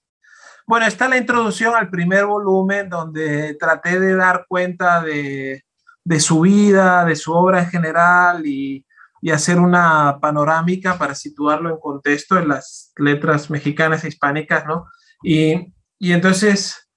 bueno, 0.67 0.87
está 0.87 1.07
la 1.07 1.19
introducción 1.19 1.77
al 1.77 1.91
primer 1.91 2.27
volumen 2.27 2.89
donde 2.89 3.55
traté 3.55 4.01
de 4.01 4.17
dar 4.17 4.47
cuenta 4.49 5.01
de, 5.01 5.63
de 6.03 6.19
su 6.19 6.41
vida, 6.41 7.05
de 7.05 7.15
su 7.15 7.33
obra 7.33 7.61
en 7.61 7.71
general 7.71 8.45
y, 8.45 8.85
y 9.25 9.31
hacer 9.31 9.59
una 9.59 10.19
panorámica 10.21 10.99
para 10.99 11.15
situarlo 11.15 11.71
en 11.71 11.79
contexto 11.79 12.37
en 12.37 12.47
las 12.47 12.93
letras 12.99 13.49
mexicanas 13.49 14.05
e 14.05 14.09
hispánicas, 14.09 14.67
¿no? 14.67 14.85
Y, 15.23 15.73
y 15.99 16.13
entonces, 16.13 16.91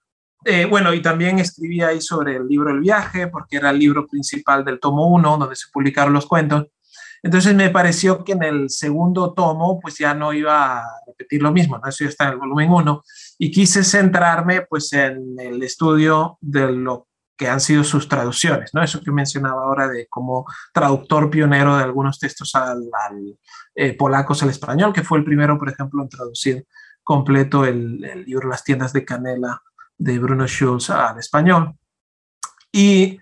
eh, 0.44 0.66
bueno, 0.66 0.94
y 0.94 1.02
también 1.02 1.40
escribí 1.40 1.82
ahí 1.82 2.02
sobre 2.02 2.36
el 2.36 2.46
libro 2.46 2.72
El 2.72 2.82
viaje, 2.82 3.28
porque 3.28 3.56
era 3.56 3.70
el 3.70 3.80
libro 3.80 4.06
principal 4.08 4.66
del 4.66 4.82
tomo 4.82 5.08
1, 5.08 5.38
donde 5.38 5.56
se 5.56 5.68
publicaron 5.72 6.12
los 6.12 6.26
cuentos. 6.26 6.66
Entonces 7.24 7.56
me 7.56 7.70
pareció 7.70 8.26
que 8.26 8.34
en 8.34 8.44
el 8.44 8.70
segundo 8.70 9.34
tomo, 9.34 9.80
pues 9.80 9.98
ya 9.98 10.14
no 10.14 10.34
iba 10.34 10.80
a 10.80 10.86
repetir 11.08 11.42
lo 11.42 11.54
mismo, 11.54 11.78
¿no? 11.78 11.88
Eso 11.88 12.04
ya 12.04 12.10
está 12.10 12.26
en 12.26 12.34
el 12.34 12.40
volumen 12.40 12.70
1, 12.70 13.04
y 13.38 13.52
quise 13.52 13.86
centrarme, 13.86 14.64
pues, 14.64 14.92
en 14.92 15.40
el 15.40 15.64
estudio 15.64 16.38
de 16.42 16.74
lo 16.74 17.07
que 17.38 17.48
han 17.48 17.62
sido 17.62 17.84
sus 17.84 18.10
traducciones, 18.10 18.72
¿no? 18.74 18.84
Eso 18.84 19.02
que 19.02 19.12
mencionaba 19.12 19.62
ahora 19.62 19.88
de 19.88 20.08
como 20.08 20.46
traductor 20.74 21.30
pionero 21.30 21.78
de 21.78 21.84
algunos 21.84 22.20
textos 22.20 22.56
al, 22.56 22.90
eh, 23.76 23.94
polacos 23.94 24.42
al 24.42 24.50
español, 24.50 24.92
que 24.92 25.04
fue 25.04 25.20
el 25.20 25.24
primero, 25.24 25.58
por 25.58 25.70
ejemplo, 25.70 26.02
en 26.02 26.10
traducir 26.10 26.66
completo 27.04 27.64
el, 27.64 28.00
libro 28.26 28.50
Las 28.50 28.64
tiendas 28.64 28.92
de 28.92 29.06
canela 29.06 29.62
de 29.98 30.20
Bruno 30.20 30.48
Schulz 30.48 30.90
al 30.90 31.20
español. 31.20 31.74
Y 32.72 33.20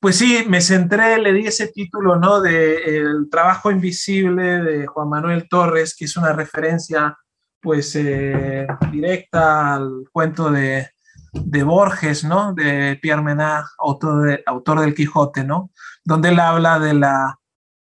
pues 0.00 0.16
sí, 0.16 0.44
me 0.48 0.60
centré, 0.60 1.18
le 1.18 1.32
di 1.32 1.46
ese 1.46 1.68
título, 1.68 2.16
¿no? 2.16 2.40
De 2.40 2.96
El 2.96 3.28
trabajo 3.30 3.70
invisible 3.70 4.62
de 4.62 4.86
Juan 4.86 5.08
Manuel 5.10 5.46
Torres, 5.48 5.94
que 5.94 6.06
es 6.06 6.16
una 6.16 6.32
referencia, 6.32 7.16
pues, 7.60 7.94
eh, 7.94 8.66
directa 8.90 9.74
al 9.74 10.08
cuento 10.10 10.50
de, 10.50 10.90
de 11.32 11.62
Borges, 11.62 12.24
¿no? 12.24 12.54
De 12.54 12.98
Pierre 13.00 13.22
Menard, 13.22 13.64
autor, 13.78 14.80
del 14.80 14.94
Quijote, 14.94 15.44
¿no? 15.44 15.70
Donde 16.04 16.28
él 16.28 16.40
habla 16.40 16.78
de 16.78 16.94
la, 16.94 17.38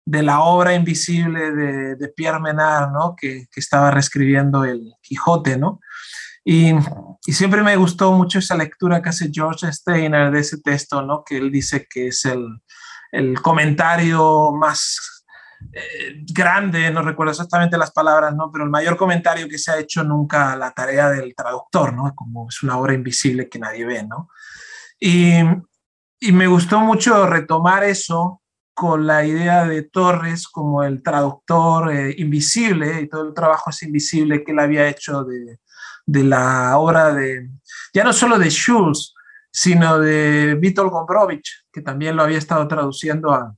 de 0.05 0.23
la 0.23 0.41
obra 0.41 0.75
invisible 0.75 1.53
de, 1.53 2.09
Pierre 2.15 2.41
Menard, 2.41 2.93
¿no? 2.93 3.15
Que, 3.17 3.47
que, 3.51 3.61
estaba 3.61 3.91
reescribiendo 3.91 4.65
el 4.65 4.95
Quijote, 5.03 5.57
¿no? 5.57 5.81
Y, 6.45 6.73
y, 7.27 7.33
siempre 7.33 7.63
me 7.63 7.77
gustó 7.77 8.13
mucho 8.13 8.39
esa 8.39 8.57
lectura 8.57 9.03
que 9.03 9.11
hace 9.11 9.31
George 9.33 9.71
Steiner 9.73 10.31
de 10.31 10.41
ese 10.41 10.61
texto, 10.61 11.03
¿no? 11.03 11.23
Que 11.25 11.39
él 11.39 11.51
dice 11.51 11.87
que 11.91 12.09
es 12.09 12.25
el, 12.25 12.47
el 13.13 13.41
comentario 13.41 14.53
más 14.53 15.18
eh, 15.73 16.25
grande, 16.33 16.91
no 16.91 17.03
recuerdo 17.03 17.33
exactamente 17.33 17.77
las 17.77 17.91
palabras, 17.91 18.35
¿no? 18.35 18.51
pero 18.53 18.65
el 18.65 18.71
mayor 18.71 18.97
comentario 18.97 19.49
que 19.49 19.59
se 19.59 19.71
ha 19.71 19.79
hecho 19.79 20.05
nunca 20.05 20.57
la 20.57 20.71
tarea 20.71 21.11
del 21.11 21.35
traductor, 21.35 21.93
¿no? 21.93 22.15
como 22.15 22.49
es 22.49 22.63
una 22.63 22.79
obra 22.79 22.95
invisible 22.95 23.49
que 23.49 23.59
nadie 23.59 23.85
ve. 23.85 24.05
¿no? 24.05 24.29
Y, 25.01 25.41
y 26.21 26.33
me 26.33 26.47
gustó 26.47 26.81
mucho 26.81 27.27
retomar 27.27 27.85
eso 27.85 28.43
con 28.75 29.07
la 29.09 29.25
idea 29.25 29.65
de 29.65 29.83
Torres 29.83 30.47
como 30.47 30.85
el 30.85 31.03
traductor 31.03 31.93
eh, 31.93 32.15
invisible 32.19 33.01
y 33.01 33.09
todo 33.09 33.27
el 33.27 33.35
trabajo 33.35 33.71
es 33.71 33.83
invisible 33.83 34.45
que 34.45 34.53
él 34.53 34.61
había 34.61 34.89
hecho 34.89 35.25
de, 35.25 35.59
de 36.07 36.23
la 36.23 36.79
obra 36.79 37.13
de, 37.13 37.51
ya 37.93 38.05
no 38.05 38.13
solo 38.13 38.39
de 38.39 38.49
Schulz, 38.51 39.15
sino 39.51 39.99
de 39.99 40.55
Vítor 40.55 40.91
Gombrowicz, 40.91 41.67
que 41.73 41.81
también 41.81 42.15
lo 42.15 42.23
había 42.23 42.39
estado 42.39 42.69
traduciendo 42.69 43.33
a, 43.33 43.55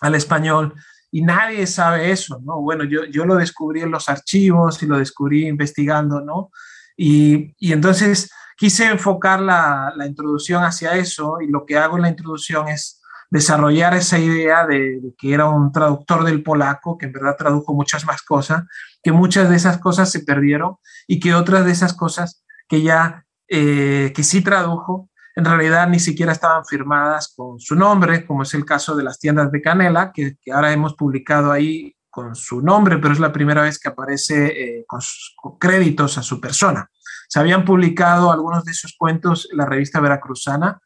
al 0.00 0.14
español 0.14 0.74
y 1.10 1.22
nadie 1.22 1.66
sabe 1.66 2.10
eso, 2.10 2.40
¿no? 2.44 2.60
Bueno, 2.60 2.84
yo, 2.84 3.04
yo 3.04 3.24
lo 3.24 3.36
descubrí 3.36 3.80
en 3.82 3.90
los 3.90 4.08
archivos 4.08 4.82
y 4.82 4.86
lo 4.86 4.98
descubrí 4.98 5.46
investigando, 5.46 6.20
¿no? 6.20 6.50
Y, 6.96 7.54
y 7.58 7.72
entonces 7.72 8.30
quise 8.56 8.86
enfocar 8.86 9.40
la, 9.40 9.92
la, 9.96 10.06
introducción 10.06 10.64
hacia 10.64 10.96
eso 10.96 11.40
y 11.40 11.46
lo 11.48 11.64
que 11.64 11.78
hago 11.78 11.96
en 11.96 12.02
la 12.02 12.08
introducción 12.08 12.68
es 12.68 13.00
desarrollar 13.30 13.94
esa 13.94 14.18
idea 14.18 14.66
de, 14.66 15.00
que 15.18 15.32
era 15.32 15.46
un 15.46 15.70
traductor 15.70 16.24
del 16.24 16.42
polaco, 16.42 16.96
que 16.96 17.06
en 17.06 17.12
verdad 17.12 17.36
tradujo 17.36 17.74
muchas 17.74 18.04
más 18.04 18.22
cosas, 18.22 18.64
que 19.02 19.12
muchas 19.12 19.50
de 19.50 19.56
esas 19.56 19.78
cosas 19.78 20.10
se 20.10 20.20
perdieron 20.20 20.76
y 21.06 21.20
que 21.20 21.34
otras 21.34 21.64
de 21.64 21.72
esas 21.72 21.94
cosas 21.94 22.44
que 22.68 22.82
ya, 22.82 23.24
eh, 23.48 24.12
que 24.14 24.22
sí 24.22 24.40
tradujo, 24.40 25.10
en 25.38 25.44
realidad 25.44 25.88
ni 25.88 26.00
siquiera 26.00 26.32
estaban 26.32 26.64
firmadas 26.64 27.32
con 27.36 27.60
su 27.60 27.76
nombre, 27.76 28.26
como 28.26 28.42
es 28.42 28.54
el 28.54 28.64
caso 28.64 28.96
de 28.96 29.04
las 29.04 29.20
tiendas 29.20 29.52
de 29.52 29.62
Canela, 29.62 30.10
que, 30.12 30.36
que 30.42 30.50
ahora 30.50 30.72
hemos 30.72 30.94
publicado 30.94 31.52
ahí 31.52 31.94
con 32.10 32.34
su 32.34 32.60
nombre, 32.60 32.98
pero 32.98 33.14
es 33.14 33.20
la 33.20 33.32
primera 33.32 33.62
vez 33.62 33.78
que 33.78 33.88
aparece 33.88 34.46
eh, 34.46 34.84
con, 34.84 35.00
sus, 35.00 35.36
con, 35.36 35.56
créditos 35.56 36.18
a 36.18 36.24
su 36.24 36.40
persona. 36.40 36.90
Se 37.28 37.38
habían 37.38 37.64
publicado 37.64 38.32
algunos 38.32 38.64
de 38.64 38.72
esos 38.72 38.96
cuentos 38.98 39.48
en 39.52 39.58
la 39.58 39.66
revista 39.66 40.00
Veracruzana 40.00 40.80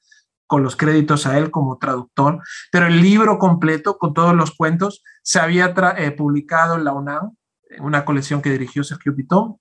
con 0.47 0.63
los 0.63 0.77
créditos 0.77 1.27
a 1.27 1.39
él 1.39 1.51
como 1.51 1.79
traductor, 1.79 2.43
pero 2.71 2.89
el 2.89 3.01
libro 3.01 3.39
completo 3.39 3.97
con 3.97 4.13
todos 4.13 4.35
los 4.35 4.55
cuentos 4.55 5.03
se 5.23 5.41
había 5.41 5.73
eh, 5.97 6.11
publicado 6.11 6.77
en 6.77 6.85
la 6.85 6.93
UNAM, 6.93 7.35
en 7.71 7.85
una 7.85 8.05
colección 8.05 8.43
que 8.43 8.51
dirigió 8.51 8.85
Sergio. 8.85 9.15
Pitón 9.15 9.57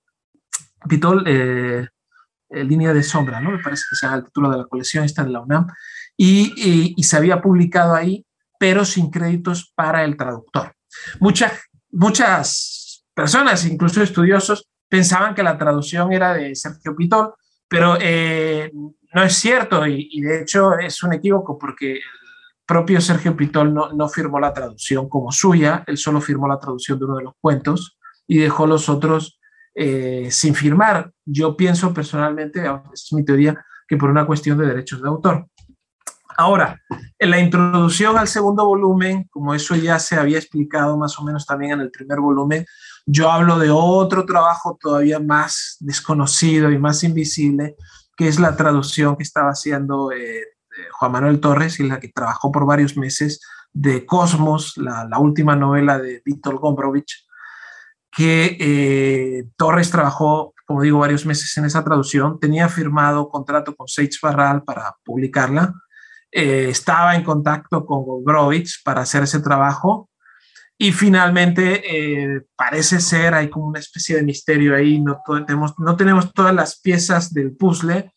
eh, 1.26 1.88
eh, 1.88 1.88
Línea 2.51 2.93
de 2.93 3.03
Sombra, 3.03 3.39
¿no? 3.39 3.51
Me 3.51 3.63
parece 3.63 3.84
que 3.89 3.96
sea 3.96 4.15
el 4.15 4.25
título 4.25 4.50
de 4.50 4.58
la 4.58 4.65
colección, 4.65 5.03
está 5.03 5.22
en 5.22 5.34
la 5.34 5.41
UNAM, 5.41 5.67
y, 6.17 7.03
se 7.03 7.17
había 7.17 7.41
publicado 7.41 7.96
ahí, 7.96 8.25
pero 8.60 8.86
sin 8.86 9.10
créditos 9.10 9.72
para 9.75 10.03
el 10.03 10.15
traductor. 10.15 10.74
Muchas, 11.20 11.53
muchas 11.91 13.05
personas, 13.13 13.65
incluso 13.65 14.03
estudiosos, 14.03 14.67
pensaban 14.88 15.34
que 15.34 15.43
la 15.43 15.58
traducción 15.58 16.11
era 16.11 16.33
de 16.33 16.55
Sergio 16.55 16.96
Pitol, 16.96 17.33
pero 17.68 17.98
eh, 18.00 18.72
no 19.14 19.24
es 19.24 19.33
cierto 19.33 19.87
y, 19.87 20.09
y, 20.11 20.22
de 20.22 20.42
hecho 20.42 20.77
es 20.77 21.01
un 21.03 21.14
equívoco 21.14 21.57
porque 21.57 21.94
el 21.94 22.01
propio 22.66 23.01
Sergio 23.01 23.35
Pitol 23.35 23.74
no, 23.74 23.94
no 23.94 24.09
firmó 24.09 24.40
la 24.40 24.53
traducción 24.53 25.09
como 25.09 25.31
suya, 25.31 25.83
él 25.87 25.98
solo 25.98 26.22
firmó 26.22 26.48
la 26.48 26.59
traducción 26.59 27.00
de 27.00 27.05
uno 27.05 27.18
de 27.18 27.24
los 27.24 27.33
cuentos 27.40 27.98
y 28.27 28.37
dejó 28.37 28.68
los 28.68 28.90
otros 28.90 29.41
eh, 29.74 30.27
sin 30.31 30.55
firmar. 30.55 31.12
Yo 31.25 31.55
pienso 31.55 31.94
personalmente, 31.94 32.64
es 32.94 33.14
mi 33.14 33.24
teoría, 33.24 33.64
que 33.88 33.98
por 33.98 34.10
una 34.10 34.25
cuestión 34.25 34.57
de 34.57 34.68
derechos 34.68 35.01
de 35.01 35.10
autor. 35.10 35.48
Ahora, 36.38 36.81
en 37.20 37.29
la 37.29 37.40
introducción 37.40 38.18
al 38.18 38.27
segundo 38.27 38.66
volumen, 38.66 39.27
como 39.29 39.53
eso 39.53 39.75
ya 39.75 40.00
se 40.00 40.16
había 40.16 40.38
explicado 40.38 40.98
más 40.98 41.20
o 41.20 41.24
menos 41.24 41.46
también 41.46 41.74
en 41.74 41.81
el 41.81 41.92
primer 41.92 42.20
volumen, 42.20 42.66
yo 43.05 43.31
hablo 43.31 43.60
de 43.60 43.70
otro 43.70 44.25
trabajo 44.25 44.77
todavía 44.79 45.20
más 45.20 45.77
desconocido 45.79 46.72
y 46.72 46.79
más 46.79 47.03
invisible, 47.03 47.75
que 48.16 48.27
es 48.27 48.40
la 48.40 48.55
traducción 48.55 49.18
que 49.18 49.24
estaba 49.24 49.50
haciendo 49.50 50.12
eh, 50.12 50.44
Juan 50.94 51.12
Manuel 51.12 51.40
Torres 51.40 51.79
y 51.79 51.88
la 51.88 52.00
que 52.00 52.10
trabajó 52.10 52.51
por 52.51 52.66
varios 52.66 52.98
meses 52.98 53.42
de 53.74 54.05
Cosmos, 54.05 54.77
la, 54.77 55.07
la 55.10 55.20
última 55.20 55.55
novela 55.55 55.98
de 56.00 56.22
Víctor 56.25 56.60
Gombrowicz, 56.60 57.27
que 58.12 58.58
eh, 58.60 59.46
Torres 59.56 59.90
trabajó, 59.90 60.54
como 60.66 60.82
digo, 60.82 61.00
varios 61.00 61.26
meses 61.26 61.56
en 61.58 61.66
esa 61.66 61.84
traducción, 61.84 62.40
tenía 62.40 62.68
firmado 62.68 63.30
contrato 63.30 63.76
con 63.76 63.88
Sage 63.88 64.20
Barral 64.22 64.64
para 64.64 64.96
publicarla, 65.04 65.74
eh, 66.32 66.68
estaba 66.70 67.16
en 67.16 67.24
contacto 67.24 67.86
con 67.86 68.04
Gombrowicz 68.04 68.82
para 68.84 69.02
hacer 69.02 69.24
ese 69.24 69.40
trabajo. 69.40 70.10
Y 70.78 70.94
finalmente 70.94 71.84
eh, 71.86 72.42
parece 72.56 73.00
ser, 73.00 73.36
hay 73.36 73.50
como 73.50 73.68
una 73.68 73.80
especie 73.80 74.16
de 74.16 74.24
misterio 74.24 74.76
ahí, 74.76 75.00
no, 75.00 75.22
tenemos, 75.46 75.76
no 75.78 75.96
tenemos 75.96 76.34
todas 76.34 76.56
las 76.56 76.80
piezas 76.80 77.32
del 77.34 77.56
puzzle, 77.56 78.12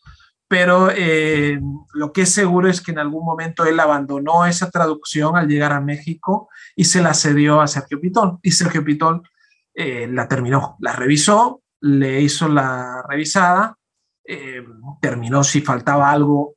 pero 0.48 0.88
lo 1.94 2.12
que 2.12 2.22
es 2.22 2.32
seguro 2.32 2.68
es 2.68 2.80
que 2.80 2.92
en 2.92 3.00
algún 3.00 3.24
momento 3.24 3.66
él 3.66 3.78
abandonó 3.80 4.46
esa 4.46 4.70
traducción 4.70 5.36
al 5.36 5.48
llegar 5.48 5.72
a 5.72 5.80
México 5.80 6.48
y 6.74 6.84
se 6.84 7.02
la 7.02 7.12
cedió 7.12 7.60
a 7.60 7.66
Sergio 7.66 8.00
Pitón. 8.00 8.38
Y 8.42 8.52
Sergio 8.52 8.84
Pitón 8.84 9.22
eh, 9.74 10.06
la 10.10 10.28
terminó, 10.28 10.76
la 10.80 10.92
revisó, 10.92 11.62
le 11.80 12.20
hizo 12.20 12.48
la 12.48 13.02
revisada, 13.08 13.76
eh, 14.24 14.64
terminó 15.00 15.44
si 15.44 15.60
faltaba 15.60 16.10
algo 16.10 16.54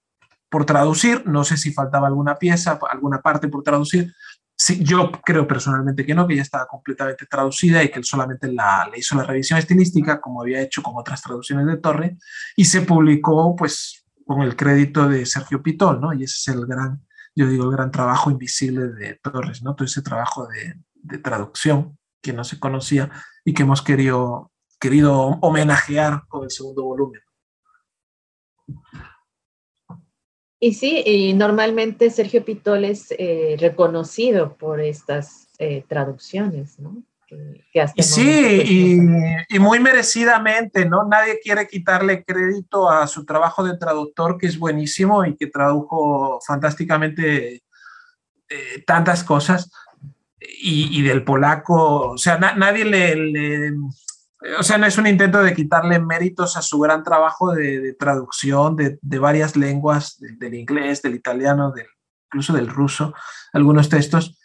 por 0.49 0.65
traducir, 0.65 1.25
no 1.25 1.43
sé 1.43 1.57
si 1.57 1.73
faltaba 1.73 2.07
alguna 2.07 2.35
pieza, 2.35 2.79
alguna 2.89 3.21
parte 3.21 3.47
por 3.49 3.63
traducir. 3.63 4.13
Sí, 4.55 4.83
yo 4.83 5.11
creo 5.11 5.47
personalmente 5.47 6.05
que 6.05 6.15
no, 6.15 6.27
que 6.27 6.35
ya 6.35 6.41
estaba 6.41 6.65
completamente 6.65 7.25
traducida 7.25 7.83
y 7.83 7.89
que 7.89 7.99
él 7.99 8.05
solamente 8.05 8.51
la, 8.51 8.87
le 8.91 8.99
hizo 8.99 9.15
la 9.15 9.23
revisión 9.23 9.59
estilística, 9.59 10.19
como 10.21 10.41
había 10.41 10.61
hecho 10.61 10.81
con 10.81 10.93
otras 10.95 11.21
traducciones 11.21 11.67
de 11.67 11.77
Torre, 11.77 12.17
y 12.55 12.65
se 12.65 12.81
publicó 12.81 13.55
pues 13.55 14.05
con 14.25 14.41
el 14.41 14.55
crédito 14.55 15.07
de 15.07 15.25
Sergio 15.25 15.61
Pitol, 15.61 16.01
¿no? 16.01 16.13
Y 16.13 16.23
ese 16.23 16.51
es 16.51 16.57
el 16.57 16.65
gran, 16.65 17.05
yo 17.35 17.47
digo, 17.47 17.65
el 17.65 17.71
gran 17.71 17.91
trabajo 17.91 18.31
invisible 18.31 18.87
de 18.87 19.19
Torres, 19.21 19.61
¿no? 19.61 19.75
Todo 19.75 19.85
ese 19.85 20.01
trabajo 20.01 20.47
de, 20.47 20.75
de 20.93 21.17
traducción 21.19 21.97
que 22.21 22.33
no 22.33 22.43
se 22.43 22.59
conocía 22.59 23.09
y 23.45 23.53
que 23.53 23.63
hemos 23.63 23.81
querido, 23.81 24.51
querido 24.79 25.37
homenajear 25.41 26.23
con 26.27 26.43
el 26.43 26.51
segundo 26.51 26.83
volumen. 26.83 27.21
Y 30.59 30.73
sí, 30.73 31.03
y 31.05 31.33
normalmente 31.33 32.09
Sergio 32.09 32.43
Pitol 32.43 32.85
es 32.85 33.13
eh, 33.17 33.55
reconocido 33.59 34.57
por 34.57 34.81
estas 34.81 35.49
eh, 35.59 35.83
traducciones, 35.87 36.79
¿no? 36.79 37.03
Que, 37.27 37.65
que 37.73 37.85
y 37.95 38.03
sí, 38.03 38.61
y, 38.63 39.55
y, 39.55 39.59
muy 39.59 39.79
merecidamente, 39.79 40.85
¿no? 40.85 41.03
Nadie 41.03 41.39
quiere 41.43 41.67
quitarle 41.67 42.23
crédito 42.23 42.89
a 42.89 43.05
su 43.05 43.25
trabajo 43.25 43.65
de 43.65 43.77
traductor, 43.77 44.37
que 44.37 44.47
es 44.47 44.57
buenísimo 44.57 45.25
y 45.25 45.35
que 45.35 45.47
tradujo 45.47 46.39
fantásticamente 46.47 47.61
eh, 48.49 48.81
tantas 48.85 49.25
cosas, 49.25 49.69
y, 50.39 50.99
y, 50.99 51.01
del 51.01 51.23
polaco, 51.23 52.11
o 52.11 52.17
sea, 52.17 52.37
na, 52.37 52.53
nadie 52.55 52.85
le, 52.85 53.15
le, 53.15 53.71
o 54.59 54.63
sea, 54.63 54.77
no 54.77 54.85
es 54.85 54.97
un 54.97 55.07
intento 55.07 55.41
de 55.41 55.53
quitarle 55.53 55.99
méritos 55.99 56.57
a 56.57 56.61
su 56.61 56.79
gran 56.79 57.03
trabajo 57.03 57.53
de, 57.53 57.79
de 57.79 57.93
traducción 57.93 58.75
de, 58.75 58.99
de, 59.01 59.19
varias 59.19 59.55
lenguas, 59.55 60.19
de, 60.19 60.35
del 60.37 60.53
inglés, 60.53 61.01
del 61.01 61.15
italiano, 61.15 61.71
del, 61.71 61.87
incluso 62.27 62.53
del 62.53 62.67
ruso, 62.67 63.13
algunos 63.53 63.89
textos. 63.89 64.39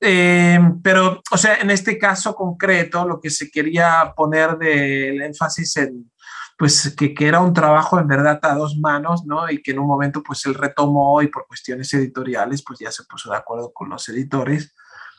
Eh, 0.00 0.58
pero, 0.82 1.22
o 1.30 1.36
sea, 1.38 1.56
en 1.56 1.70
este 1.70 1.96
caso 1.96 2.34
concreto, 2.34 3.06
lo 3.06 3.20
que 3.20 3.30
se 3.30 3.50
quería 3.50 4.12
poner 4.16 4.58
del 4.58 5.22
énfasis 5.22 5.76
en, 5.76 6.10
pues 6.58 6.94
que, 6.96 7.14
que, 7.14 7.28
era 7.28 7.40
un 7.40 7.54
trabajo 7.54 7.98
en 7.98 8.08
verdad 8.08 8.40
a 8.42 8.54
dos 8.54 8.76
manos, 8.78 9.24
¿no? 9.26 9.48
Y 9.48 9.62
que 9.62 9.70
en 9.70 9.78
un 9.78 9.86
momento 9.86 10.22
pues 10.22 10.44
él 10.46 10.54
retomó 10.54 11.22
y 11.22 11.28
por 11.28 11.46
cuestiones 11.46 11.92
editoriales 11.94 12.62
pues 12.62 12.78
ya 12.80 12.90
se 12.90 13.04
puso 13.04 13.30
de 13.30 13.36
acuerdo 13.36 13.72
con 13.72 13.88
los 13.88 14.08
editores 14.08 14.74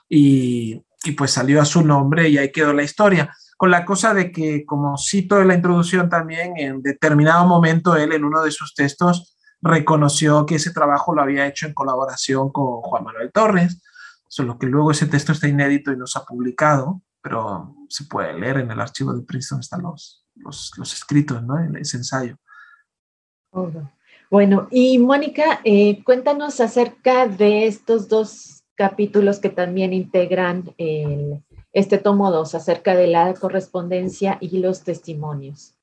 y, 0.09 0.81
y 1.03 1.11
pues 1.11 1.31
salió 1.31 1.61
a 1.61 1.65
su 1.65 1.83
nombre 1.83 2.29
y 2.29 2.37
ahí 2.37 2.51
quedó 2.51 2.73
la 2.73 2.83
historia. 2.83 3.33
Con 3.57 3.71
la 3.71 3.85
cosa 3.85 4.13
de 4.13 4.31
que, 4.31 4.65
como 4.65 4.97
cito 4.97 5.41
en 5.41 5.47
la 5.47 5.55
introducción 5.55 6.09
también, 6.09 6.53
en 6.57 6.81
determinado 6.81 7.45
momento 7.45 7.95
él 7.95 8.13
en 8.13 8.23
uno 8.23 8.43
de 8.43 8.51
sus 8.51 8.75
textos 8.75 9.37
reconoció 9.61 10.45
que 10.45 10.55
ese 10.55 10.71
trabajo 10.71 11.13
lo 11.15 11.21
había 11.21 11.47
hecho 11.47 11.65
en 11.65 11.73
colaboración 11.73 12.51
con 12.51 12.81
Juan 12.81 13.03
Manuel 13.03 13.31
Torres, 13.31 13.81
solo 14.27 14.59
que 14.59 14.67
luego 14.67 14.91
ese 14.91 15.07
texto 15.07 15.31
está 15.31 15.47
inédito 15.47 15.91
y 15.91 15.97
no 15.97 16.05
se 16.05 16.19
ha 16.19 16.23
publicado, 16.23 17.01
pero 17.21 17.75
se 17.89 18.05
puede 18.05 18.37
leer 18.37 18.57
en 18.57 18.71
el 18.71 18.79
archivo 18.79 19.13
de 19.13 19.23
Princeton, 19.23 19.59
están 19.59 19.81
los, 19.81 20.25
los, 20.35 20.93
escritos, 20.93 21.41
¿no? 21.43 21.59
En 21.59 21.75
ese 21.77 21.97
ensayo. 21.97 22.37
Bueno, 24.29 24.67
y 24.69 24.99
Mónica, 24.99 25.61
eh, 25.63 26.03
cuéntanos 26.03 26.59
acerca 26.59 27.27
de 27.27 27.65
estos 27.65 28.07
dos 28.07 28.56
capítulos 28.77 29.39
que 29.39 29.49
también 29.49 29.91
integran 29.91 30.73
el, 30.77 31.43
este 31.73 31.97
tomo 31.97 32.31
2, 32.31 32.55
acerca 32.55 32.95
de 32.95 33.07
la 33.07 33.33
correspondencia 33.33 34.37
y 34.39 34.59
los 34.59 34.83
testimonios. 34.83 35.75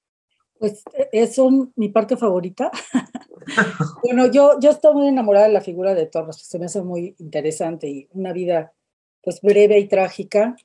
Pues 0.58 0.82
es 1.12 1.36
mi 1.76 1.88
parte 1.88 2.16
favorita. 2.16 2.70
bueno, 4.02 4.30
yo, 4.30 4.58
yo 4.60 4.70
estoy 4.70 4.94
muy 4.94 5.08
enamorada 5.08 5.48
de 5.48 5.52
la 5.52 5.60
figura 5.60 5.94
de 5.94 6.06
Torres, 6.06 6.36
se 6.36 6.58
me 6.58 6.66
hace 6.66 6.82
muy 6.82 7.16
interesante 7.18 7.88
y 7.88 8.08
una 8.12 8.32
vida 8.32 8.72
pues 9.22 9.40
breve 9.40 9.78
y 9.78 9.88
trágica 9.88 10.56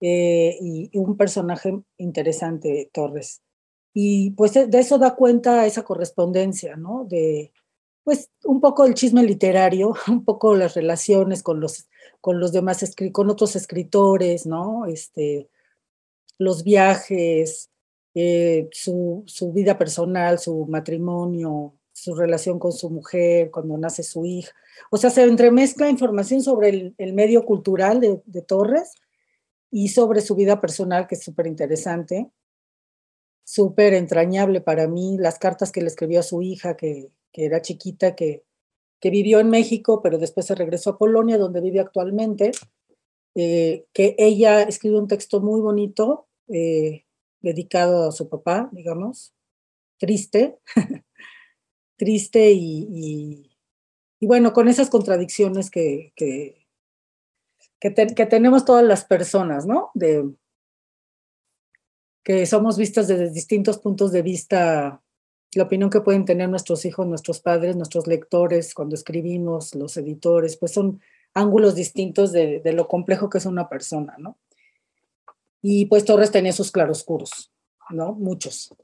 eh, 0.00 0.56
y, 0.60 0.90
un 0.98 1.16
personaje 1.16 1.78
interesante, 1.98 2.90
Torres. 2.92 3.42
Y 3.94 4.30
pues 4.32 4.54
de 4.54 4.78
eso 4.78 4.98
da 4.98 5.14
cuenta 5.14 5.66
esa 5.66 5.84
correspondencia, 5.84 6.76
¿no? 6.76 7.04
De 7.08 7.52
pues 8.10 8.28
un 8.42 8.60
poco 8.60 8.86
el 8.86 8.94
chisme 8.94 9.22
literario, 9.22 9.94
un 10.08 10.24
poco 10.24 10.56
las 10.56 10.74
relaciones 10.74 11.44
con 11.44 11.60
los, 11.60 11.86
con 12.20 12.40
los 12.40 12.50
demás, 12.50 12.84
con 13.12 13.30
otros 13.30 13.54
escritores, 13.54 14.46
¿no? 14.46 14.86
Este, 14.86 15.48
los 16.36 16.64
viajes, 16.64 17.70
eh, 18.16 18.68
su, 18.72 19.22
su, 19.26 19.52
vida 19.52 19.78
personal, 19.78 20.40
su 20.40 20.66
matrimonio, 20.66 21.76
su 21.92 22.16
relación 22.16 22.58
con 22.58 22.72
su 22.72 22.90
mujer, 22.90 23.52
cuando 23.52 23.78
nace 23.78 24.02
su 24.02 24.26
hija. 24.26 24.50
O 24.90 24.96
sea, 24.96 25.10
se 25.10 25.22
entremezcla 25.22 25.88
información 25.88 26.42
sobre 26.42 26.92
el, 26.98 27.12
medio 27.14 27.44
cultural 27.44 28.00
de, 28.00 28.20
de, 28.26 28.42
Torres 28.42 28.92
y 29.70 29.90
sobre 29.90 30.20
su 30.20 30.34
vida 30.34 30.60
personal, 30.60 31.06
que 31.06 31.14
es 31.14 31.22
súper 31.22 31.46
interesante, 31.46 32.28
súper 33.44 33.94
entrañable 33.94 34.60
para 34.60 34.88
mí, 34.88 35.16
las 35.16 35.38
cartas 35.38 35.70
que 35.70 35.80
le 35.80 35.86
escribió 35.86 36.18
a 36.18 36.24
su 36.24 36.42
hija, 36.42 36.76
que, 36.76 37.12
que 37.32 37.44
era 37.46 37.62
chiquita, 37.62 38.14
que, 38.14 38.44
que 39.00 39.10
vivió 39.10 39.40
en 39.40 39.50
México, 39.50 40.02
pero 40.02 40.18
después 40.18 40.46
se 40.46 40.54
regresó 40.54 40.90
a 40.90 40.98
Polonia, 40.98 41.38
donde 41.38 41.60
vive 41.60 41.80
actualmente, 41.80 42.52
eh, 43.34 43.86
que 43.92 44.14
ella 44.18 44.62
escribió 44.62 44.98
un 44.98 45.08
texto 45.08 45.40
muy 45.40 45.60
bonito, 45.60 46.28
eh, 46.48 47.06
dedicado 47.40 48.08
a 48.08 48.12
su 48.12 48.28
papá, 48.28 48.68
digamos, 48.72 49.32
triste, 49.98 50.58
triste 51.96 52.52
y, 52.52 53.48
y, 54.20 54.26
bueno, 54.26 54.52
con 54.52 54.68
esas 54.68 54.90
contradicciones 54.90 55.70
que, 55.70 56.12
que, 56.16 56.66
que, 57.78 57.90
tenemos 58.26 58.64
todas 58.64 58.84
las 58.84 59.04
personas, 59.04 59.64
¿no? 59.66 59.90
De, 59.94 60.30
que 62.22 62.44
somos 62.46 62.76
vistas 62.76 63.08
desde 63.08 63.30
distintos 63.30 63.78
puntos 63.78 64.12
de 64.12 64.22
vista, 64.22 65.02
la 65.54 65.64
opinión 65.64 65.90
que 65.90 66.00
pueden 66.00 66.24
tener 66.24 66.48
nuestros 66.48 66.84
hijos, 66.84 67.06
nuestros 67.06 67.40
padres, 67.40 67.76
nuestros 67.76 68.06
lectores, 68.06 68.74
cuando 68.74 68.94
escribimos, 68.94 69.74
los 69.74 69.96
editores, 69.96 70.56
pues 70.56 70.72
son 70.72 71.00
ángulos 71.34 71.74
distintos 71.74 72.32
de, 72.32 72.60
de 72.60 72.72
lo 72.72 72.88
complejo 72.88 73.28
que 73.28 73.38
es 73.38 73.46
una 73.46 73.68
persona, 73.68 74.16
¿no? 74.18 74.36
Y 75.62 75.86
pues 75.86 76.04
Torres 76.04 76.30
tenía 76.30 76.52
sus 76.52 76.70
claroscuros, 76.70 77.52
¿no? 77.90 78.12
Muchos. 78.14 78.74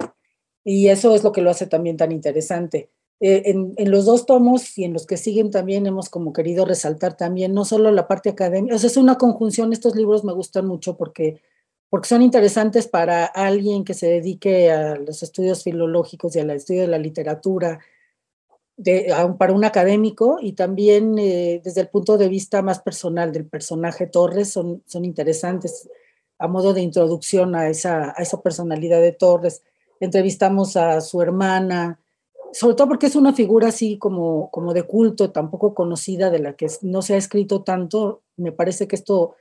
Y 0.65 0.89
eso 0.89 1.15
es 1.15 1.23
lo 1.23 1.33
que 1.33 1.43
lo 1.43 1.51
hace 1.51 1.67
también 1.67 1.97
tan 1.97 2.13
interesante. 2.13 2.91
Eh, 3.21 3.45
en, 3.47 3.73
en, 3.77 3.91
los 3.91 4.05
dos 4.05 4.27
tomos 4.27 4.77
y 4.77 4.85
en 4.85 4.93
los 4.93 5.07
que 5.07 5.17
siguen 5.17 5.51
también 5.51 5.87
hemos 5.87 6.11
como 6.11 6.35
querido 6.35 6.67
resaltar 6.67 7.17
también 7.17 7.55
no 7.55 7.65
solo 7.65 7.91
la 7.91 8.07
parte 8.09 8.29
académica, 8.29 8.75
o 8.75 8.77
es 8.77 8.97
una 8.99 9.17
conjunción, 9.17 9.73
estos 9.73 9.97
libros 9.97 10.23
me 10.23 10.35
gustan 10.35 10.67
mucho 10.67 10.99
porque, 10.99 11.41
porque 11.89 12.09
son 12.09 12.23
interesantes 12.23 12.89
para 12.89 13.25
alguien 13.25 13.85
que 13.85 13.95
se 13.95 14.09
dedique 14.09 14.71
a 14.71 14.97
los 14.97 15.23
estudios 15.23 15.63
filológicos 15.63 16.35
y 16.35 16.41
al 16.41 16.51
estudio 16.51 16.83
de 16.83 16.89
la 16.89 16.99
literatura, 16.99 17.81
de, 18.77 19.15
para 19.39 19.53
un 19.53 19.65
académico 19.65 20.39
y 20.41 20.53
también 20.53 21.19
eh, 21.19 21.61
desde 21.65 21.81
el 21.81 21.89
punto 21.89 22.19
de 22.19 22.29
vista 22.29 22.61
más 22.61 22.81
personal 22.81 23.33
del 23.33 23.47
personaje 23.47 24.07
Torres 24.07 24.53
son, 24.53 24.83
son 24.87 25.05
interesantes 25.05 25.89
a 26.39 26.49
modo 26.49 26.75
de 26.75 26.83
introducción 26.83 27.55
a 27.55 27.69
esa, 27.69 28.11
a 28.17 28.23
esa 28.23 28.43
personalidad 28.43 29.01
de 29.01 29.13
Torres. 29.13 29.63
Entrevistamos 30.01 30.77
a 30.77 31.01
su 31.01 31.23
hermana, 31.23 31.99
sobre 32.53 32.75
todo 32.75 32.89
porque 32.89 33.07
es 33.07 33.17
una 33.17 33.33
figura 33.33 33.69
así 33.69 33.99
como, 33.99 34.51
como 34.51 34.75
de 34.75 34.83
culto, 34.83 35.31
tampoco 35.31 35.75
conocida, 35.75 36.31
de 36.31 36.39
la 36.39 36.55
que 36.55 36.67
no 36.83 37.03
se 37.03 37.15
ha 37.15 37.17
escrito 37.17 37.63
tanto. 37.63 38.23
Me 38.37 38.53
parece 38.53 38.87
que 38.87 38.97
esto, 38.97 39.37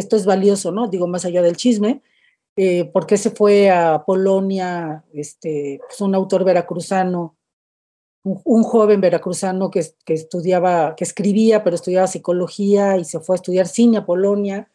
esto 0.00 0.16
es 0.16 0.26
valioso, 0.26 0.72
¿no? 0.72 0.88
Digo, 0.88 1.06
más 1.06 1.24
allá 1.24 1.42
del 1.42 1.56
chisme, 1.56 2.02
eh, 2.56 2.84
porque 2.92 3.16
se 3.16 3.30
fue 3.30 3.70
a 3.70 4.04
Polonia, 4.04 5.04
este, 5.12 5.80
pues 5.86 6.00
un 6.00 6.14
autor 6.14 6.44
veracruzano, 6.44 7.36
un, 8.22 8.62
joven 8.64 9.00
veracruzano 9.00 9.70
que, 9.70 9.84
que 10.04 10.14
estudiaba, 10.14 10.96
que 10.96 11.04
escribía, 11.04 11.62
pero 11.62 11.76
estudiaba 11.76 12.06
psicología 12.08 12.96
y 12.96 13.04
se 13.04 13.20
fue 13.20 13.34
a 13.34 13.38
estudiar 13.38 13.68
cine 13.68 13.98
a 13.98 14.06
Polonia. 14.06 14.70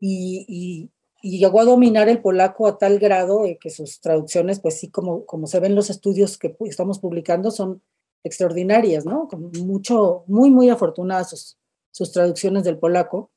y, 0.00 0.90
llegó 1.22 1.60
a 1.60 1.64
dominar 1.64 2.08
el 2.08 2.20
polaco 2.20 2.66
a 2.66 2.78
tal 2.78 2.98
grado 2.98 3.42
que 3.60 3.70
sus 3.70 4.00
traducciones, 4.00 4.60
pues 4.60 4.78
sí, 4.78 4.90
como, 4.90 5.26
como 5.26 5.46
se 5.46 5.60
ven 5.60 5.74
los 5.74 5.90
estudios 5.90 6.38
que 6.38 6.56
estamos 6.60 6.98
publicando, 6.98 7.50
son 7.50 7.82
extraordinarias, 8.22 9.04
¿no? 9.06 9.28
Mucho, 9.64 10.24
muy, 10.26 10.50
muy 10.50 10.68
afortunadas 10.68 11.30
sus, 11.30 11.58
sus 11.90 12.12
traducciones 12.12 12.64
del 12.64 12.78
polaco. 12.78 13.30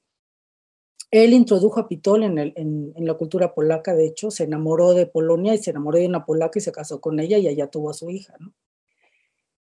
Él 1.11 1.33
introdujo 1.33 1.79
a 1.79 1.87
Pitol 1.87 2.23
en, 2.23 2.93
la 2.95 3.13
cultura 3.15 3.53
polaca, 3.53 3.95
de 3.95 4.05
hecho, 4.05 4.29
se 4.29 4.43
enamoró 4.43 4.93
de 4.93 5.07
Polonia 5.07 5.55
y 5.55 5.57
se 5.57 5.71
enamoró 5.71 5.97
de 5.97 6.07
una 6.07 6.25
polaca 6.25 6.59
y 6.59 6.61
se 6.61 6.71
casó 6.71 7.01
con 7.01 7.19
ella 7.19 7.37
y 7.37 7.47
allá 7.47 7.67
tuvo 7.67 7.89
a 7.89 7.93
su 7.93 8.09
hija. 8.09 8.35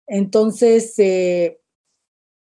Entonces, 0.06 0.98
eh, 0.98 1.60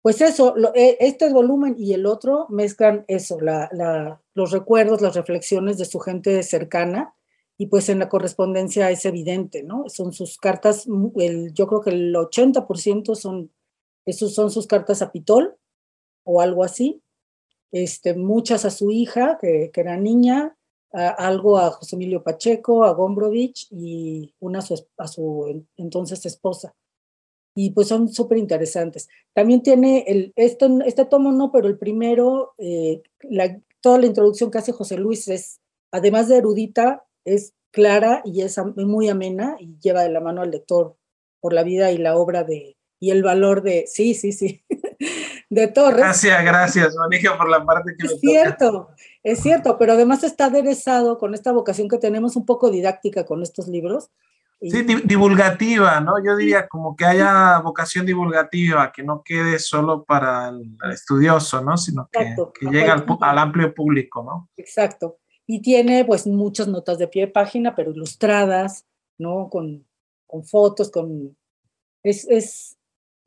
pues 0.04 0.22
eso, 0.22 0.56
e, 0.76 0.98
este 1.00 1.32
volumen 1.32 1.76
y 1.78 1.94
el 1.94 2.06
otro 2.06 2.48
mezclan 2.50 3.06
eso, 3.08 3.40
los 4.34 4.52
recuerdos, 4.52 5.02
las 5.02 5.16
reflexiones 5.16 5.78
de 5.78 5.86
su 5.86 6.00
gente 6.00 6.44
cercana, 6.44 7.16
y 7.58 7.68
pues 7.68 7.90
en 7.90 8.00
la 8.00 8.10
correspondencia 8.10 8.90
es 8.92 9.06
evidente, 9.06 9.64
¿no? 9.64 9.86
Son 9.88 10.12
sus 10.12 10.38
cartas, 10.38 10.86
yo 10.86 11.68
creo 11.68 11.82
que 11.82 11.92
el 11.92 12.14
80% 12.16 13.16
son, 13.16 13.52
esos 14.06 14.34
son 14.34 14.52
sus 14.52 14.68
cartas 14.68 15.02
a 15.02 15.12
Pitol 15.12 15.56
o 16.24 16.42
algo 16.42 16.64
así, 16.64 17.03
este, 17.74 18.14
muchas 18.14 18.64
a 18.64 18.70
su 18.70 18.92
hija, 18.92 19.38
que, 19.42 19.70
era 19.74 19.98
niña, 19.98 20.56
algo 20.94 21.58
a 21.58 21.72
José 21.72 21.98
Emilio 21.98 22.24
Pacheco, 22.24 22.86
a 22.86 22.94
Gombrovich 22.94 23.68
y 23.72 24.34
una 24.40 24.60
a 24.98 25.08
su 25.08 25.66
entonces 25.76 26.26
esposa 26.26 26.74
y 27.56 27.72
pues 27.72 27.88
son 27.88 28.12
súper 28.12 28.38
interesantes. 28.38 29.08
También 29.34 29.62
tiene 29.62 30.06
el, 30.08 30.34
esto, 30.36 30.68
este 30.86 31.06
tomo 31.06 31.32
no, 31.32 31.52
pero 31.52 31.68
el 31.68 31.78
primero, 31.78 32.54
eh, 32.58 33.02
la, 33.22 33.60
toda 33.82 34.00
la 34.00 34.08
introducción 34.08 34.50
que 34.52 34.58
hace 34.58 34.72
José 34.72 34.98
Luis 34.98 35.28
es, 35.28 35.60
además 35.92 36.28
de 36.30 36.38
erudita, 36.38 37.06
es 37.26 37.54
clara 37.72 38.22
y 38.26 38.42
es 38.42 38.58
muy 38.76 39.10
amena 39.10 39.56
y 39.60 39.78
lleva 39.80 40.04
de 40.04 40.10
la 40.10 40.22
mano 40.22 40.42
al 40.42 40.52
lector 40.52 40.96
por 41.42 41.54
la 41.54 41.64
vida 41.64 41.92
y 41.92 41.98
la 41.98 42.18
obra 42.18 42.44
de, 42.44 42.78
y 43.00 43.12
el 43.12 43.24
valor 43.24 43.64
de, 43.64 43.86
sí, 43.88 44.14
sí, 44.14 44.32
sí, 44.32 44.64
de 45.54 45.68
Torres. 45.68 45.98
Gracias, 45.98 46.44
gracias, 46.44 46.96
Monica, 46.96 47.38
por 47.38 47.50
la 47.50 47.66
parte 47.66 47.96
que 47.98 48.08
es 48.08 48.20
cierto, 48.20 48.90
es 49.24 49.40
cierto, 49.40 49.78
pero 49.78 49.94
además 49.94 50.24
está 50.24 50.46
aderezado 50.46 51.18
con 51.18 51.34
esta 51.34 51.52
vocación 51.52 51.88
que 51.88 51.98
tenemos 51.98 52.36
un 52.36 52.46
poco 52.46 52.70
didáctica 52.70 53.26
con 53.26 53.42
estos 53.42 53.68
libros, 53.68 54.10
Sí, 54.70 54.84
divulgativa, 55.04 56.00
¿no? 56.00 56.24
Yo 56.24 56.38
diría 56.38 56.70
como 56.70 56.96
que 56.96 57.04
haya 57.04 57.60
vocación 57.60 58.06
divulgativa, 58.06 58.94
que 58.94 59.04
no 59.04 59.22
quede 59.22 59.60
solo 59.60 60.06
para 60.06 60.50
el 60.50 60.92
estudioso, 60.92 61.62
¿no? 61.62 61.76
Sino 61.76 62.08
que, 62.10 62.34
que 62.58 62.66
llegue 62.68 62.90
al, 62.90 63.06
al, 63.20 63.38
amplio 63.40 63.74
público, 63.74 64.24
¿no? 64.24 64.50
Exacto. 64.56 65.18
Y 65.46 65.62
tiene 65.62 66.06
pues 66.06 66.26
muchas 66.28 66.70
notas 66.70 66.98
de 66.98 67.10
pie 67.10 67.26
de 67.26 67.32
página, 67.34 67.76
pero 67.76 67.92
ilustradas, 67.92 68.86
¿no? 69.18 69.50
Con, 69.50 69.86
con 70.26 70.46
fotos, 70.46 70.90
con... 70.90 71.36
Es, 72.02 72.26
es, 72.30 72.78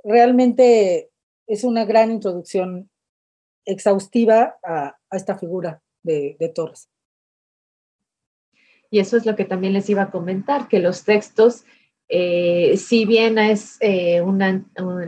realmente 0.02 1.10
es 1.46 1.64
una 1.64 1.84
gran 1.84 2.10
introducción 2.10 2.90
exhaustiva 3.64 4.56
a, 4.62 4.96
esta 5.10 5.38
figura 5.38 5.82
de, 6.02 6.36
de 6.38 6.48
Torres. 6.48 6.88
Y 8.90 9.00
eso 9.00 9.16
es 9.16 9.26
lo 9.26 9.34
que 9.36 9.44
también 9.44 9.72
les 9.72 9.90
iba 9.90 10.02
a 10.02 10.10
comentar, 10.10 10.68
que 10.68 10.78
los 10.78 11.04
textos, 11.04 11.64
eh, 12.08 12.76
si 12.76 13.04
bien 13.04 13.38
es 13.38 13.76
eh, 13.80 14.20
una, 14.20 14.64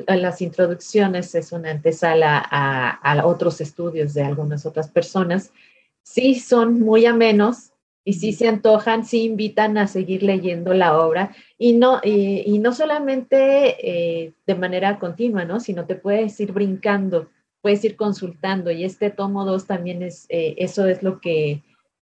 las 0.09 0.43
introducciones 0.43 1.35
es 1.35 1.53
una 1.53 1.71
antesala 1.71 2.45
a, 2.51 2.91
a, 2.91 3.27
otros 3.27 3.61
estudios 3.61 4.15
de 4.15 4.25
algunas 4.25 4.67
otras 4.67 4.89
personas, 4.89 5.53
sí 6.03 6.35
son 6.35 6.81
muy 6.81 7.07
amenos 7.07 7.73
y 8.09 8.15
sí 8.15 8.33
se 8.33 8.49
antojan, 8.49 9.05
sí 9.05 9.25
invitan 9.25 9.77
a 9.77 9.87
seguir 9.87 10.23
leyendo 10.23 10.73
la 10.73 10.99
obra 10.99 11.37
y 11.59 11.75
no, 11.75 12.01
y, 12.03 12.59
no 12.59 12.73
solamente 12.73 13.77
eh, 13.87 14.33
de 14.47 14.55
manera 14.55 14.99
continua, 14.99 15.45
¿no? 15.45 15.61
sino 15.61 15.85
te 15.85 15.95
puedes 15.95 16.41
ir 16.41 16.53
brincando, 16.53 17.29
puedes 17.61 17.85
ir 17.85 17.97
consultando 17.97 18.71
y 18.71 18.83
este 18.85 19.11
tomo 19.11 19.45
2 19.45 19.67
también 19.67 20.03
es, 20.03 20.25
eh, 20.31 20.55
eso 20.57 20.87
es 20.87 21.03
lo 21.03 21.21
que, 21.21 21.63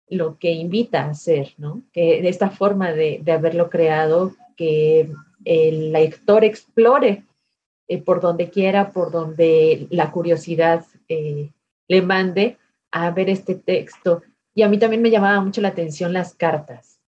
lo 0.08 0.38
que 0.38 0.52
invita 0.52 1.06
a 1.06 1.10
hacer, 1.10 1.56
¿no? 1.58 1.82
que 1.92 2.22
de 2.22 2.30
esta 2.30 2.52
forma 2.52 2.92
de, 2.92 3.20
de 3.24 3.32
haberlo 3.32 3.72
creado, 3.72 4.36
que 4.56 5.10
el 5.46 5.94
lector 5.94 6.44
explore 6.44 7.24
eh, 7.88 7.98
por 7.98 8.22
donde 8.22 8.52
quiera, 8.52 8.92
por 8.92 9.10
donde 9.10 9.88
la 9.90 10.12
curiosidad 10.12 10.86
le 11.10 12.02
mande 12.04 12.60
a 12.92 13.10
ver 13.10 13.32
este 13.32 13.56
texto 13.56 14.22
y 14.58 14.63
a 14.63 14.70
mí 14.70 14.80
también 14.80 15.04
me 15.04 15.12
llamaba 15.12 15.39
mucho 15.39 15.62
la 15.62 15.67
atención 15.67 16.13
las 16.13 16.34
cartas, 16.34 17.00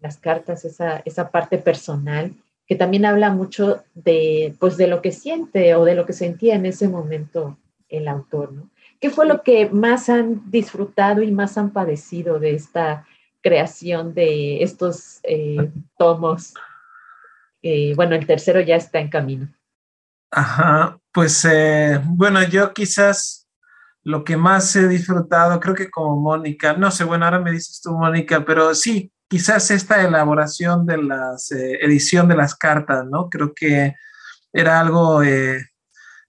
las 0.00 0.16
cartas, 0.16 0.64
esa, 0.64 1.02
esa 1.04 1.30
parte 1.30 1.58
personal, 1.58 2.32
que 2.66 2.74
también 2.74 3.04
habla 3.04 3.28
mucho 3.28 3.84
de, 3.92 4.56
pues, 4.58 4.78
de 4.78 4.86
lo 4.86 5.02
que 5.02 5.12
siente 5.12 5.74
o 5.74 5.84
de 5.84 5.94
lo 5.94 6.06
que 6.06 6.14
sentía 6.14 6.54
en 6.54 6.64
ese 6.64 6.88
momento 6.88 7.58
el 7.90 8.08
autor, 8.08 8.54
¿no? 8.54 8.70
¿Qué 8.98 9.10
fue 9.10 9.26
lo 9.26 9.42
que 9.42 9.68
más 9.68 10.08
han 10.08 10.50
disfrutado 10.50 11.20
y 11.20 11.30
más 11.32 11.58
han 11.58 11.70
padecido 11.70 12.38
de 12.38 12.54
esta 12.54 13.04
creación 13.42 14.14
de 14.14 14.62
estos 14.62 15.20
eh, 15.24 15.70
tomos? 15.98 16.54
Eh, 17.60 17.92
bueno, 17.94 18.14
el 18.14 18.26
tercero 18.26 18.62
ya 18.62 18.76
está 18.76 19.00
en 19.00 19.10
camino. 19.10 19.48
Ajá, 20.30 20.98
pues 21.12 21.44
eh, 21.44 22.00
bueno, 22.06 22.42
yo 22.48 22.72
quizás 22.72 23.45
lo 24.06 24.22
que 24.22 24.36
más 24.36 24.76
he 24.76 24.86
disfrutado, 24.86 25.58
creo 25.58 25.74
que 25.74 25.90
como 25.90 26.14
Mónica, 26.20 26.74
no 26.74 26.92
sé, 26.92 27.02
bueno, 27.02 27.24
ahora 27.24 27.40
me 27.40 27.50
dices 27.50 27.80
tú, 27.82 27.90
Mónica, 27.90 28.44
pero 28.44 28.72
sí, 28.72 29.12
quizás 29.28 29.72
esta 29.72 30.00
elaboración 30.00 30.86
de 30.86 30.98
la 30.98 31.32
eh, 31.50 31.78
edición 31.82 32.28
de 32.28 32.36
las 32.36 32.54
cartas, 32.54 33.04
¿no? 33.10 33.28
Creo 33.28 33.52
que 33.52 33.96
era 34.52 34.78
algo 34.78 35.24
eh, 35.24 35.58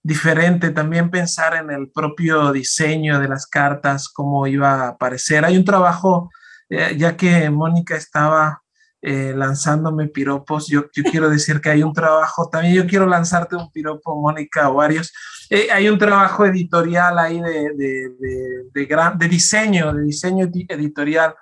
diferente 0.02 0.72
también 0.72 1.12
pensar 1.12 1.54
en 1.54 1.70
el 1.70 1.92
propio 1.92 2.52
diseño 2.52 3.20
de 3.20 3.28
las 3.28 3.46
cartas, 3.46 4.10
cómo 4.10 4.48
iba 4.48 4.86
a 4.86 4.88
aparecer. 4.90 5.46
Hay 5.46 5.56
un 5.56 5.64
trabajo, 5.64 6.32
eh, 6.70 6.96
ya 6.98 7.16
que 7.16 7.48
Mónica 7.52 7.96
estaba 7.96 8.64
eh, 9.10 9.34
lanzándome 9.34 10.10
piropos. 10.10 10.68
Yo, 10.68 10.88
yo, 10.92 11.04
quiero 11.04 11.30
decir 11.30 11.62
que 11.62 11.70
hay 11.70 11.82
un 11.82 11.94
trabajo, 11.94 12.50
también 12.50 12.76
yo 12.76 12.86
quiero 12.86 13.06
lanzarte 13.06 13.56
un 13.56 13.72
piropo, 13.72 14.20
Mónica, 14.20 14.70
o 14.70 14.74
varios. 14.74 15.14
Eh, 15.50 15.70
hay 15.72 15.88
un 15.88 15.98
trabajo 15.98 16.46
editorial 16.46 17.18
ahí 17.18 17.40
de, 17.40 17.72
de, 17.74 18.10
de, 18.74 18.86
gran, 18.86 19.18
de 19.18 19.30
diseño, 19.30 19.94
de 19.94 20.04
diseño 20.04 20.50
editorial 20.68 21.36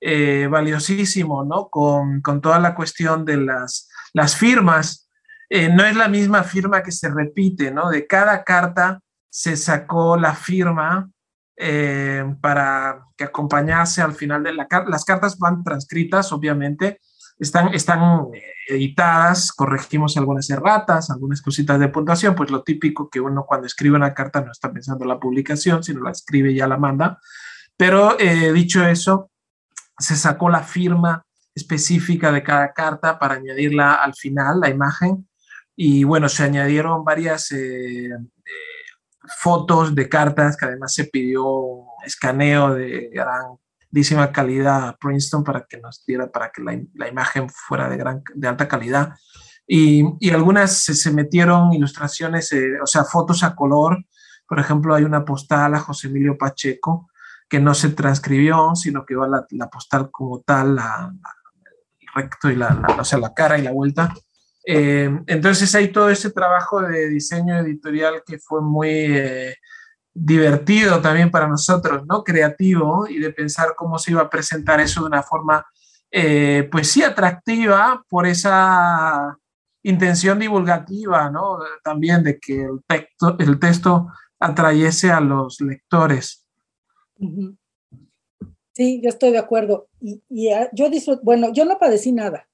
eh, 0.00 0.48
valiosísimo, 0.50 1.44
¿no? 1.44 1.68
Con, 1.68 2.20
con, 2.22 2.40
toda 2.40 2.58
la 2.58 2.74
cuestión 2.74 3.24
de 3.24 3.36
las, 3.36 3.88
las 4.14 4.34
firmas. 4.34 5.08
no 5.48 5.84
es 5.84 5.94
la 5.94 6.08
misma 6.08 6.42
firma 6.42 6.82
que 6.82 6.90
se 6.90 7.08
repite, 7.08 7.70
¿no? 7.70 7.88
De 7.88 8.04
cada 8.04 8.42
carta 8.42 9.00
se 9.30 9.56
sacó 9.56 10.16
la 10.16 10.34
firma 10.34 11.08
eh, 11.56 12.24
para 12.40 13.04
que 13.16 13.24
acompañase 13.24 14.02
al 14.02 14.14
final 14.14 14.42
de 14.42 14.52
la 14.52 14.66
carta. 14.66 14.90
Las 14.90 15.04
cartas 15.04 15.38
van 15.38 15.62
transcritas, 15.62 16.32
obviamente, 16.32 16.98
están, 17.42 17.74
están 17.74 18.28
eh, 18.32 18.42
editadas, 18.68 19.52
corregimos 19.52 20.16
algunas 20.16 20.48
erratas, 20.48 21.10
algunas 21.10 21.42
cositas 21.42 21.78
de 21.80 21.88
puntuación, 21.88 22.34
pues 22.34 22.50
lo 22.50 22.62
típico 22.62 23.10
que 23.10 23.20
uno 23.20 23.44
cuando 23.46 23.66
escribe 23.66 23.96
una 23.96 24.14
carta 24.14 24.40
no 24.40 24.52
está 24.52 24.72
pensando 24.72 25.04
en 25.04 25.08
la 25.08 25.18
publicación, 25.18 25.82
sino 25.82 26.02
la 26.02 26.12
escribe 26.12 26.52
y 26.52 26.56
ya 26.56 26.68
la 26.68 26.76
manda. 26.76 27.18
Pero 27.76 28.18
eh, 28.18 28.52
dicho 28.52 28.86
eso, 28.86 29.30
se 29.98 30.14
sacó 30.14 30.48
la 30.48 30.62
firma 30.62 31.24
específica 31.54 32.30
de 32.30 32.42
cada 32.42 32.72
carta 32.72 33.18
para 33.18 33.34
añadirla 33.34 33.94
al 33.94 34.14
final, 34.14 34.60
la 34.60 34.70
imagen, 34.70 35.28
y 35.74 36.04
bueno, 36.04 36.28
se 36.28 36.44
añadieron 36.44 37.04
varias 37.04 37.52
fotos 39.40 39.94
de 39.94 40.08
cartas, 40.08 40.56
que 40.56 40.66
además 40.66 40.94
se 40.94 41.04
pidió 41.04 41.86
escaneo 42.04 42.74
de 42.74 43.10
grandísima 43.92 44.32
calidad 44.32 44.96
Princeton 44.98 45.44
para 45.44 45.66
que 45.68 45.78
nos 45.78 46.04
diera, 46.06 46.30
para 46.30 46.50
que 46.50 46.62
la, 46.62 46.80
la 46.94 47.08
imagen 47.08 47.48
fuera 47.48 47.90
de, 47.90 47.98
gran, 47.98 48.22
de 48.34 48.48
alta 48.48 48.66
calidad. 48.66 49.14
Y, 49.66 50.02
y 50.18 50.30
algunas 50.30 50.72
se, 50.72 51.12
metieron 51.12 51.72
ilustraciones, 51.72 52.50
eh, 52.52 52.80
o 52.82 52.86
sea, 52.86 53.04
fotos 53.04 53.44
a 53.44 53.54
color. 53.54 54.04
Por 54.48 54.58
ejemplo, 54.58 54.94
hay 54.94 55.04
una 55.04 55.24
postal 55.24 55.74
a 55.74 55.80
José 55.80 56.08
Emilio 56.08 56.36
Pacheco 56.38 57.08
que 57.48 57.60
no 57.60 57.74
se 57.74 57.90
transcribió, 57.90 58.74
sino 58.74 59.04
que 59.04 59.14
va 59.14 59.28
la, 59.28 59.46
la 59.50 59.68
postal 59.68 60.10
como 60.10 60.40
tal, 60.40 60.76
la, 60.76 61.12
el 62.00 62.08
recto 62.14 62.50
y 62.50 62.56
la, 62.56 62.96
o 62.98 63.04
sea, 63.04 63.18
la 63.18 63.34
cara 63.34 63.58
y 63.58 63.62
la 63.62 63.72
vuelta 63.72 64.12
eh, 64.64 65.10
entonces 65.26 65.74
hay 65.74 65.88
todo 65.88 66.08
ese 66.08 66.30
trabajo 66.30 66.80
de 66.80 67.08
diseño 67.08 67.58
editorial 67.58 68.22
que 68.24 68.38
fue 68.38 68.62
muy 68.62 68.90
eh, 68.90 69.56
divertido 70.14 71.00
también 71.00 71.30
para 71.30 71.48
nosotros, 71.48 72.04
¿no? 72.06 72.22
Creativo 72.22 73.06
y 73.08 73.18
de 73.18 73.32
pensar 73.32 73.74
cómo 73.76 73.98
se 73.98 74.12
iba 74.12 74.22
a 74.22 74.30
presentar 74.30 74.80
eso 74.80 75.00
de 75.00 75.06
una 75.06 75.22
forma, 75.22 75.64
eh, 76.10 76.68
pues 76.70 76.90
sí, 76.90 77.02
atractiva 77.02 78.04
por 78.08 78.26
esa 78.26 79.36
intención 79.82 80.38
divulgativa, 80.38 81.30
¿no? 81.30 81.58
También 81.82 82.22
de 82.22 82.38
que 82.38 82.62
el 82.62 82.82
texto, 82.86 83.36
el 83.38 83.58
texto 83.58 84.08
atrayese 84.38 85.10
a 85.10 85.20
los 85.20 85.60
lectores. 85.60 86.46
Sí, 88.74 89.00
yo 89.02 89.08
estoy 89.08 89.32
de 89.32 89.38
acuerdo. 89.38 89.88
Y, 90.00 90.22
y 90.28 90.50
ah, 90.50 90.68
yo 90.72 90.90
disfruto, 90.90 91.22
bueno, 91.22 91.52
yo 91.52 91.64
no 91.64 91.78
padecí 91.78 92.12
nada 92.12 92.46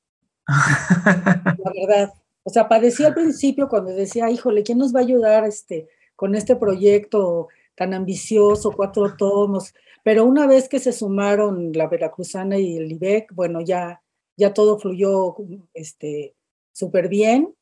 la 1.05 1.73
verdad. 1.75 2.15
O 2.43 2.51
sea, 2.51 2.69
padecía 2.69 3.09
al 3.09 3.15
principio 3.15 3.69
cuando 3.69 3.91
decía, 3.93 4.31
híjole, 4.31 4.63
¿quién 4.63 4.79
nos 4.79 4.95
va 4.95 5.01
a 5.01 5.03
ayudar 5.03 5.45
este, 5.45 5.89
con 6.19 6.35
este 6.35 6.57
proyecto 6.57 7.47
tan 7.77 7.95
ambicioso, 7.95 8.73
cuatro 8.73 9.17
tomos? 9.17 9.73
Pero 10.03 10.25
una 10.25 10.49
vez 10.49 10.69
que 10.69 10.81
se 10.81 10.93
sumaron 10.93 11.71
la 11.73 11.87
Veracruzana 11.87 12.59
y 12.59 12.77
el 12.77 12.91
IBEC, 12.91 13.33
bueno, 13.35 13.61
ya, 13.61 14.03
ya 14.37 14.53
todo 14.53 14.81
fluyó 14.81 15.37
este, 15.75 16.35
súper 16.73 17.09
bien, 17.09 17.55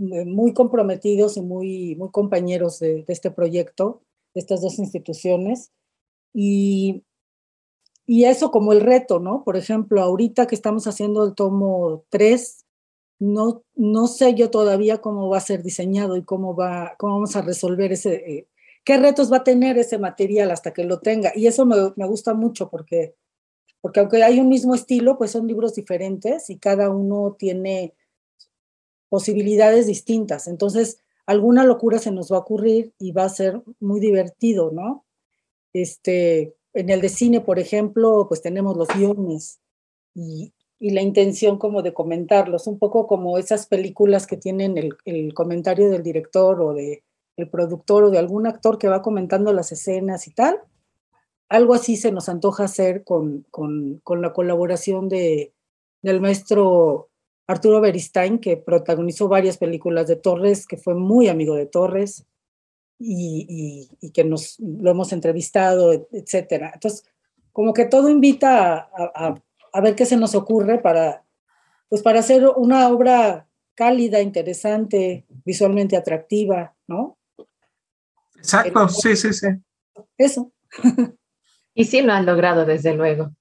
eh, 0.00 0.24
muy 0.24 0.52
comprometidos 0.52 1.36
y 1.36 1.42
muy, 1.42 1.94
muy 1.94 2.10
compañeros 2.10 2.80
de, 2.80 3.04
este 3.06 3.30
proyecto, 3.30 4.02
de 4.34 4.40
estas 4.40 4.62
dos 4.62 4.80
instituciones. 4.80 5.70
Y, 6.34 7.04
y 8.04 8.24
eso 8.24 8.50
como 8.50 8.72
el 8.72 8.80
reto, 8.80 9.20
¿no? 9.20 9.44
Por 9.44 9.56
ejemplo, 9.56 10.02
ahorita 10.02 10.48
que 10.48 10.56
estamos 10.56 10.88
haciendo 10.88 11.24
el 11.24 11.36
tomo 11.36 12.04
3, 12.08 12.65
no, 13.18 13.62
no 13.74 14.06
sé 14.06 14.34
yo 14.34 14.50
todavía 14.50 14.98
cómo 14.98 15.28
va 15.28 15.38
a 15.38 15.40
ser 15.40 15.62
diseñado 15.62 16.16
y 16.16 16.24
cómo, 16.24 16.54
va, 16.54 16.94
cómo 16.98 17.14
vamos 17.14 17.36
a 17.36 17.42
resolver 17.42 17.92
ese, 17.92 18.14
eh, 18.14 18.48
qué 18.84 18.98
retos 18.98 19.32
va 19.32 19.38
a 19.38 19.44
tener 19.44 19.78
ese 19.78 19.98
material 19.98 20.50
hasta 20.50 20.72
que 20.72 20.84
lo 20.84 21.00
tenga. 21.00 21.32
Y 21.34 21.46
eso 21.46 21.66
me, 21.66 21.76
me, 21.96 22.06
gusta 22.06 22.34
mucho 22.34 22.68
porque, 22.68 23.14
porque 23.80 24.00
aunque 24.00 24.22
hay 24.22 24.40
un 24.40 24.48
mismo 24.48 24.74
estilo, 24.74 25.18
pues 25.18 25.30
son 25.30 25.46
libros 25.46 25.74
diferentes 25.74 26.50
y 26.50 26.58
cada 26.58 26.90
uno 26.90 27.36
tiene 27.38 27.94
posibilidades 29.08 29.86
distintas. 29.86 30.46
Entonces, 30.46 31.02
alguna 31.26 31.64
locura 31.64 31.98
se 31.98 32.12
nos 32.12 32.30
va 32.30 32.36
a 32.36 32.40
ocurrir 32.40 32.92
y 32.98 33.12
va 33.12 33.24
a 33.24 33.28
ser 33.28 33.62
muy 33.80 34.00
divertido, 34.00 34.70
¿no? 34.72 35.04
Este, 35.72 36.56
en 36.72 36.90
el 36.90 37.00
de 37.00 37.08
cine, 37.08 37.40
por 37.40 37.58
ejemplo, 37.58 38.26
pues 38.28 38.42
tenemos 38.42 38.76
los 38.76 38.88
guiones 38.88 39.60
y, 40.14 40.52
y, 40.78 40.90
la 40.90 41.02
intención 41.02 41.58
como 41.58 41.82
de 41.82 41.92
comentarlos, 41.94 42.66
un 42.66 42.78
poco 42.78 43.06
como 43.06 43.38
esas 43.38 43.66
películas 43.66 44.26
que 44.26 44.36
tienen 44.36 44.78
el, 44.78 44.96
el 45.04 45.34
comentario 45.34 45.90
del 45.90 46.02
director 46.02 46.60
o 46.60 46.74
de 46.74 47.02
el 47.36 47.48
productor 47.48 48.04
o 48.04 48.10
de 48.10 48.18
algún 48.18 48.46
actor 48.46 48.78
que 48.78 48.88
va 48.88 49.02
comentando 49.02 49.52
las 49.52 49.70
escenas 49.72 50.26
y 50.26 50.32
tal. 50.32 50.60
Algo 51.48 51.74
así 51.74 51.96
se 51.96 52.10
nos 52.10 52.28
antoja 52.28 52.64
hacer 52.64 53.04
con, 53.04 53.46
con, 53.50 54.00
con 54.02 54.22
la 54.22 54.32
colaboración 54.32 55.08
de, 55.08 55.52
del 56.02 56.20
maestro 56.20 57.10
Arturo 57.46 57.80
Beristain, 57.80 58.38
que 58.38 58.56
protagonizó 58.56 59.28
varias 59.28 59.58
películas 59.58 60.08
de 60.08 60.16
Torres, 60.16 60.66
que 60.66 60.76
fue 60.76 60.94
muy 60.94 61.28
amigo 61.28 61.54
de 61.54 61.66
Torres, 61.66 62.26
y, 62.98 63.88
y, 64.00 64.10
que 64.10 64.24
nos 64.24 64.58
lo 64.58 64.90
hemos 64.90 65.12
entrevistado, 65.12 65.92
etcétera. 66.10 66.70
Entonces, 66.74 67.04
como 67.52 67.74
que 67.74 67.84
todo 67.84 68.08
invita 68.08 68.74
a, 68.74 68.88
a, 69.14 69.42
a, 69.76 69.80
ver 69.80 69.94
qué 69.94 70.06
se 70.06 70.16
nos 70.16 70.34
ocurre 70.34 70.78
para, 70.78 71.24
pues 71.88 72.02
para 72.02 72.20
hacer 72.20 72.46
una 72.56 72.88
obra 72.88 73.48
cálida, 73.74 74.20
interesante, 74.20 75.26
visualmente 75.44 75.96
atractiva, 75.96 76.74
¿no? 76.86 77.18
Exacto, 78.36 78.88
sí, 78.88 79.16
sí, 79.16 79.32
sí. 79.32 79.48
Eso. 80.16 80.52
y 81.74 81.84
sí 81.84 82.02
lo 82.02 82.12
han 82.12 82.26
logrado, 82.26 82.64
desde 82.64 82.94
luego. 82.94 83.32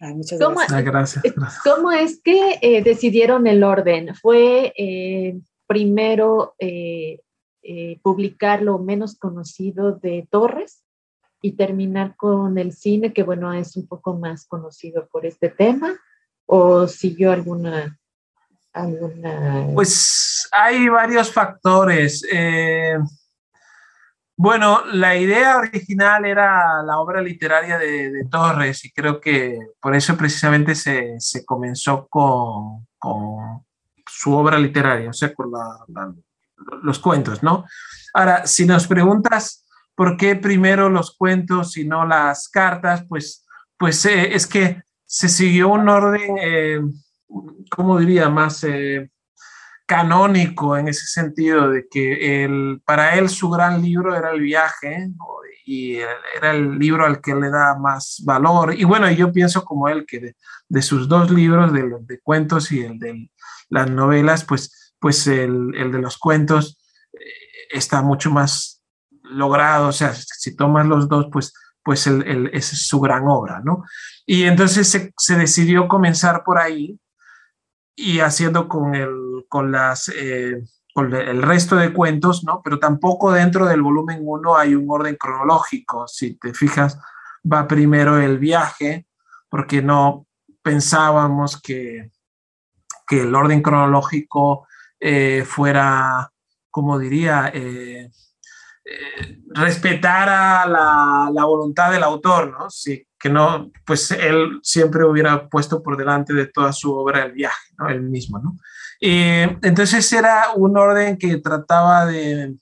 muchas 0.00 0.38
gracias. 0.38 0.72
Ah, 0.72 0.80
gracias, 0.80 1.24
¿Cómo 1.64 1.92
es 1.92 2.20
que 2.22 2.58
eh, 2.60 2.82
decidieron 2.82 3.46
el 3.46 3.62
orden? 3.64 4.14
¿Fue 4.14 4.72
eh, 4.76 5.40
primero 5.66 6.54
eh, 6.58 7.20
publicar 8.02 8.62
lo 8.62 8.78
menos 8.78 9.16
conocido 9.16 9.92
de 9.92 10.26
Torres 10.30 10.81
y 11.42 11.52
terminar 11.52 12.16
con 12.16 12.56
el 12.56 12.72
cine, 12.72 13.12
que 13.12 13.24
bueno, 13.24 13.52
es 13.52 13.76
un 13.76 13.86
poco 13.86 14.16
más 14.16 14.46
conocido 14.46 15.06
por 15.08 15.26
este 15.26 15.50
tema? 15.50 15.94
¿O 16.46 16.86
siguió 16.86 17.32
alguna 17.32 17.98
pues 19.74 20.48
hay 20.52 20.88
varios 20.88 21.32
factores. 21.32 22.26
Eh, 22.32 22.96
bueno, 24.36 24.84
la 24.86 25.14
idea 25.16 25.58
original 25.58 26.24
era 26.24 26.82
la 26.82 26.98
obra 26.98 27.20
literaria 27.20 27.78
de, 27.78 28.26
Torres 28.30 28.84
y 28.84 28.92
creo 28.92 29.20
que 29.20 29.58
por 29.78 29.94
eso 29.94 30.16
precisamente 30.16 30.74
se, 30.74 31.44
comenzó 31.44 32.08
con, 32.08 32.86
su 34.06 34.32
obra 34.32 34.58
literaria, 34.58 35.10
o 35.10 35.12
sea, 35.12 35.34
con 35.34 35.52
los 36.82 36.98
cuentos, 36.98 37.42
¿no? 37.42 37.66
Ahora, 38.14 38.46
si 38.46 38.64
nos 38.64 38.86
preguntas 38.86 39.66
por 39.94 40.16
qué 40.16 40.36
primero 40.36 40.88
los 40.88 41.16
cuentos 41.16 41.76
y 41.76 41.84
no 41.86 42.06
las 42.06 42.48
cartas, 42.48 43.04
pues, 43.08 43.46
pues 43.78 44.04
eh, 44.06 44.34
es 44.34 44.46
que 44.46 44.82
se 45.04 45.28
siguió 45.28 45.68
un 45.68 45.88
orden 45.88 46.36
eh, 46.40 46.80
¿cómo 47.70 47.98
diría? 47.98 48.28
Más 48.28 48.64
eh, 48.64 49.10
canónico 49.86 50.76
en 50.76 50.88
ese 50.88 51.06
sentido, 51.06 51.70
de 51.70 51.86
que 51.90 52.44
el, 52.44 52.82
para 52.84 53.16
él 53.16 53.28
su 53.28 53.50
gran 53.50 53.82
libro 53.82 54.16
era 54.16 54.30
el 54.30 54.40
viaje 54.40 55.08
y 55.64 55.96
era 55.96 56.52
el 56.52 56.78
libro 56.78 57.04
al 57.04 57.20
que 57.20 57.34
le 57.34 57.50
da 57.50 57.76
más 57.78 58.22
valor. 58.24 58.74
Y 58.74 58.84
bueno, 58.84 59.10
yo 59.10 59.32
pienso 59.32 59.64
como 59.64 59.88
él 59.88 60.04
que 60.06 60.34
de, 60.68 60.82
sus 60.82 61.08
dos 61.08 61.30
libros, 61.30 61.72
de, 61.72 61.90
de, 62.00 62.20
cuentos 62.20 62.72
y 62.72 62.80
el 62.80 62.98
de 62.98 63.30
las 63.68 63.90
novelas, 63.90 64.44
pues, 64.44 64.94
pues 64.98 65.26
el, 65.26 65.74
el 65.76 65.92
de 65.92 65.98
los 65.98 66.18
cuentos 66.18 66.78
eh, 67.12 67.18
está 67.70 68.02
mucho 68.02 68.30
más 68.30 68.81
logrado. 69.32 69.88
O 69.88 69.92
sea, 69.92 70.14
si 70.14 70.56
tomas 70.56 70.86
los 70.86 71.08
dos, 71.08 71.26
pues 71.32 71.52
pues 71.84 72.06
el, 72.06 72.50
es 72.52 72.66
su 72.66 73.00
gran 73.00 73.26
obra, 73.26 73.60
¿no? 73.64 73.84
Y 74.26 74.44
entonces 74.44 74.88
se, 74.88 75.12
se, 75.16 75.36
decidió 75.36 75.88
comenzar 75.88 76.44
por 76.44 76.58
ahí 76.58 76.98
y 77.96 78.20
haciendo 78.20 78.68
con 78.68 78.94
el, 78.94 79.44
con 79.48 79.72
las, 79.72 80.08
eh, 80.14 80.62
con 80.94 81.12
el 81.14 81.42
resto 81.42 81.76
de 81.76 81.92
cuentos, 81.92 82.44
¿no? 82.44 82.60
Pero 82.62 82.78
tampoco 82.78 83.32
dentro 83.32 83.66
del 83.66 83.82
volumen 83.82 84.20
1 84.22 84.56
hay 84.56 84.74
un 84.74 84.86
orden 84.88 85.16
cronológico. 85.16 86.06
Si 86.06 86.34
te 86.34 86.54
fijas, 86.54 86.98
va 87.50 87.66
primero 87.66 88.18
el 88.18 88.38
viaje, 88.38 89.06
porque 89.48 89.82
no 89.82 90.26
pensábamos 90.62 91.60
que, 91.60 92.10
que 93.08 93.22
el 93.22 93.34
orden 93.34 93.60
cronológico 93.60 94.66
eh, 95.00 95.44
fuera, 95.44 96.32
como 96.70 96.98
diría, 96.98 97.50
eh, 97.52 98.10
respetara 99.54 100.66
la, 100.66 101.44
voluntad 101.44 101.92
del 101.92 102.02
autor, 102.02 102.50
¿no? 102.50 102.70
Sí, 102.70 103.06
que 103.18 103.28
no, 103.28 103.70
pues 103.84 104.10
él 104.10 104.58
siempre 104.62 105.04
hubiera 105.04 105.48
puesto 105.48 105.82
por 105.82 105.96
delante 105.96 106.32
de 106.32 106.46
toda 106.46 106.72
su 106.72 106.92
obra 106.94 107.24
el 107.24 107.32
viaje, 107.32 107.74
¿no? 107.78 107.88
Él 107.88 108.02
mismo, 108.02 108.38
¿no? 108.38 108.56
entonces 109.04 110.12
era 110.12 110.52
un 110.54 110.78
orden 110.78 111.18
que 111.18 111.38
trataba 111.38 112.06
de, 112.06 112.54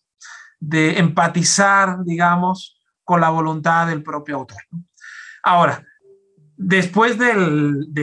de, 0.58 0.98
empatizar, 0.98 2.02
digamos, 2.02 2.80
con 3.04 3.20
la 3.20 3.28
voluntad 3.28 3.86
del 3.88 4.02
propio 4.02 4.36
autor. 4.36 4.62
Ahora, 5.42 5.84
después 6.56 7.18
de, 7.18 7.34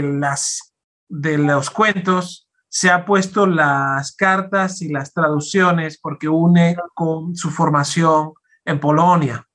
las, 0.03 0.73
de 1.07 1.37
los 1.37 1.69
cuentos, 1.69 2.46
se 2.77 2.91
ha 2.91 3.05
puesto 3.05 3.47
las 3.47 4.15
cartas 4.15 4.83
y 4.83 4.89
las 4.89 5.11
traducciones 5.11 5.97
porque 5.99 6.29
une 6.29 6.75
con 6.93 7.35
su 7.35 7.49
formación 7.49 8.33
en 8.65 8.79
Polonia, 8.79 9.47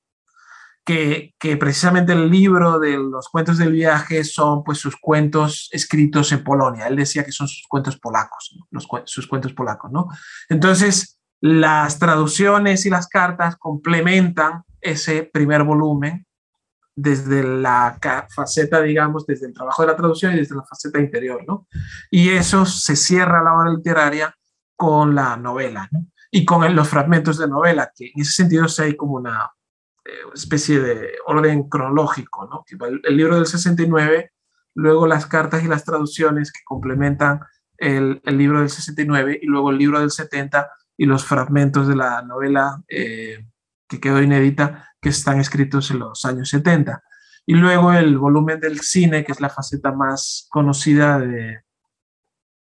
que, 0.83 1.33
que, 1.39 1.55
precisamente 1.55 2.11
el 2.11 2.29
libro 2.29 2.79
de 2.79 2.97
los 2.97 3.29
cuentos 3.29 3.57
del 3.57 3.71
viaje 3.71 4.25
son 4.25 4.61
pues 4.65 4.79
sus 4.79 4.97
cuentos 4.97 5.69
escritos 5.71 6.33
en 6.33 6.43
Polonia. 6.43 6.87
Él 6.87 6.97
decía 6.97 7.23
que 7.23 7.31
son 7.31 7.47
sus 7.47 7.65
cuentos 7.69 7.97
polacos, 7.97 8.59
sus 9.05 9.25
cuentos 9.25 9.53
polacos, 9.53 9.89
¿no? 9.89 10.09
Entonces, 10.49 11.17
las 11.39 11.99
traducciones 11.99 12.85
y 12.85 12.89
las 12.89 13.07
cartas 13.07 13.55
complementan 13.55 14.63
ese 14.81 15.23
primer 15.23 15.63
volumen 15.63 16.27
desde 16.95 17.43
la 17.43 17.97
faceta, 18.33 18.81
digamos, 18.81 19.25
desde 19.25 19.47
el 19.47 19.53
trabajo 19.53 19.81
de 19.81 19.87
la 19.87 19.95
traducción 19.95 20.33
y 20.33 20.37
desde 20.37 20.55
la 20.55 20.63
faceta 20.63 20.99
interior, 20.99 21.43
¿no? 21.47 21.67
Y 22.11 22.29
eso 22.29 22.65
se 22.65 22.95
cierra 22.95 23.43
la 23.43 23.55
obra 23.55 23.71
literaria 23.71 24.35
con 24.75 25.15
la 25.15 25.35
novela, 25.37 25.87
¿no? 25.91 26.07
Y 26.31 26.45
con 26.45 26.75
los 26.75 26.87
fragmentos 26.87 27.37
de 27.37 27.47
novela, 27.47 27.91
que 27.95 28.05
en 28.13 28.21
ese 28.21 28.31
sentido 28.31 28.67
sí 28.67 28.81
hay 28.83 28.95
como 28.95 29.15
una 29.15 29.51
eh, 30.05 30.11
especie 30.33 30.79
de 30.79 31.11
orden 31.25 31.69
cronológico, 31.69 32.47
¿no? 32.47 32.63
El, 32.85 33.01
el, 33.03 33.17
libro 33.17 33.35
del 33.35 33.45
69, 33.45 34.31
luego 34.75 35.07
las 35.07 35.25
cartas 35.25 35.63
y 35.63 35.67
las 35.67 35.85
traducciones 35.85 36.51
que 36.51 36.61
complementan 36.65 37.39
el, 37.77 38.21
el, 38.23 38.37
libro 38.37 38.59
del 38.59 38.69
69 38.69 39.39
y 39.41 39.45
luego 39.47 39.71
el 39.71 39.77
libro 39.77 39.99
del 39.99 40.11
70 40.11 40.69
y 40.97 41.05
los 41.05 41.25
fragmentos 41.25 41.87
de 41.87 41.95
la 41.95 42.21
novela 42.21 42.81
eh, 42.87 43.45
que 43.87 43.99
quedó 43.99 44.21
inédita 44.21 44.92
que 45.03 45.09
están 45.09 45.39
escritos 45.39 45.91
en 45.91 45.99
los 45.99 46.25
años 46.25 46.49
70. 46.49 47.03
Y 47.45 47.55
luego 47.55 47.91
el 47.91 48.17
volumen 48.17 48.59
del 48.59 48.79
cine, 48.79 49.25
que 49.25 49.33
es 49.33 49.41
la 49.41 49.49
faceta 49.49 49.91
más 49.91 50.47
conocida 50.49 51.19
de, 51.19 51.59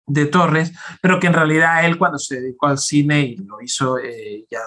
de 0.06 0.26
Torres, 0.26 0.72
pero 1.02 1.20
que 1.20 1.26
en 1.26 1.34
realidad 1.34 1.84
él 1.84 1.98
cuando 1.98 2.18
se 2.18 2.40
dedicó 2.40 2.66
al 2.66 2.78
cine 2.78 3.20
y 3.20 3.36
lo 3.36 3.60
hizo, 3.60 3.98
eh, 3.98 4.46
ya 4.50 4.60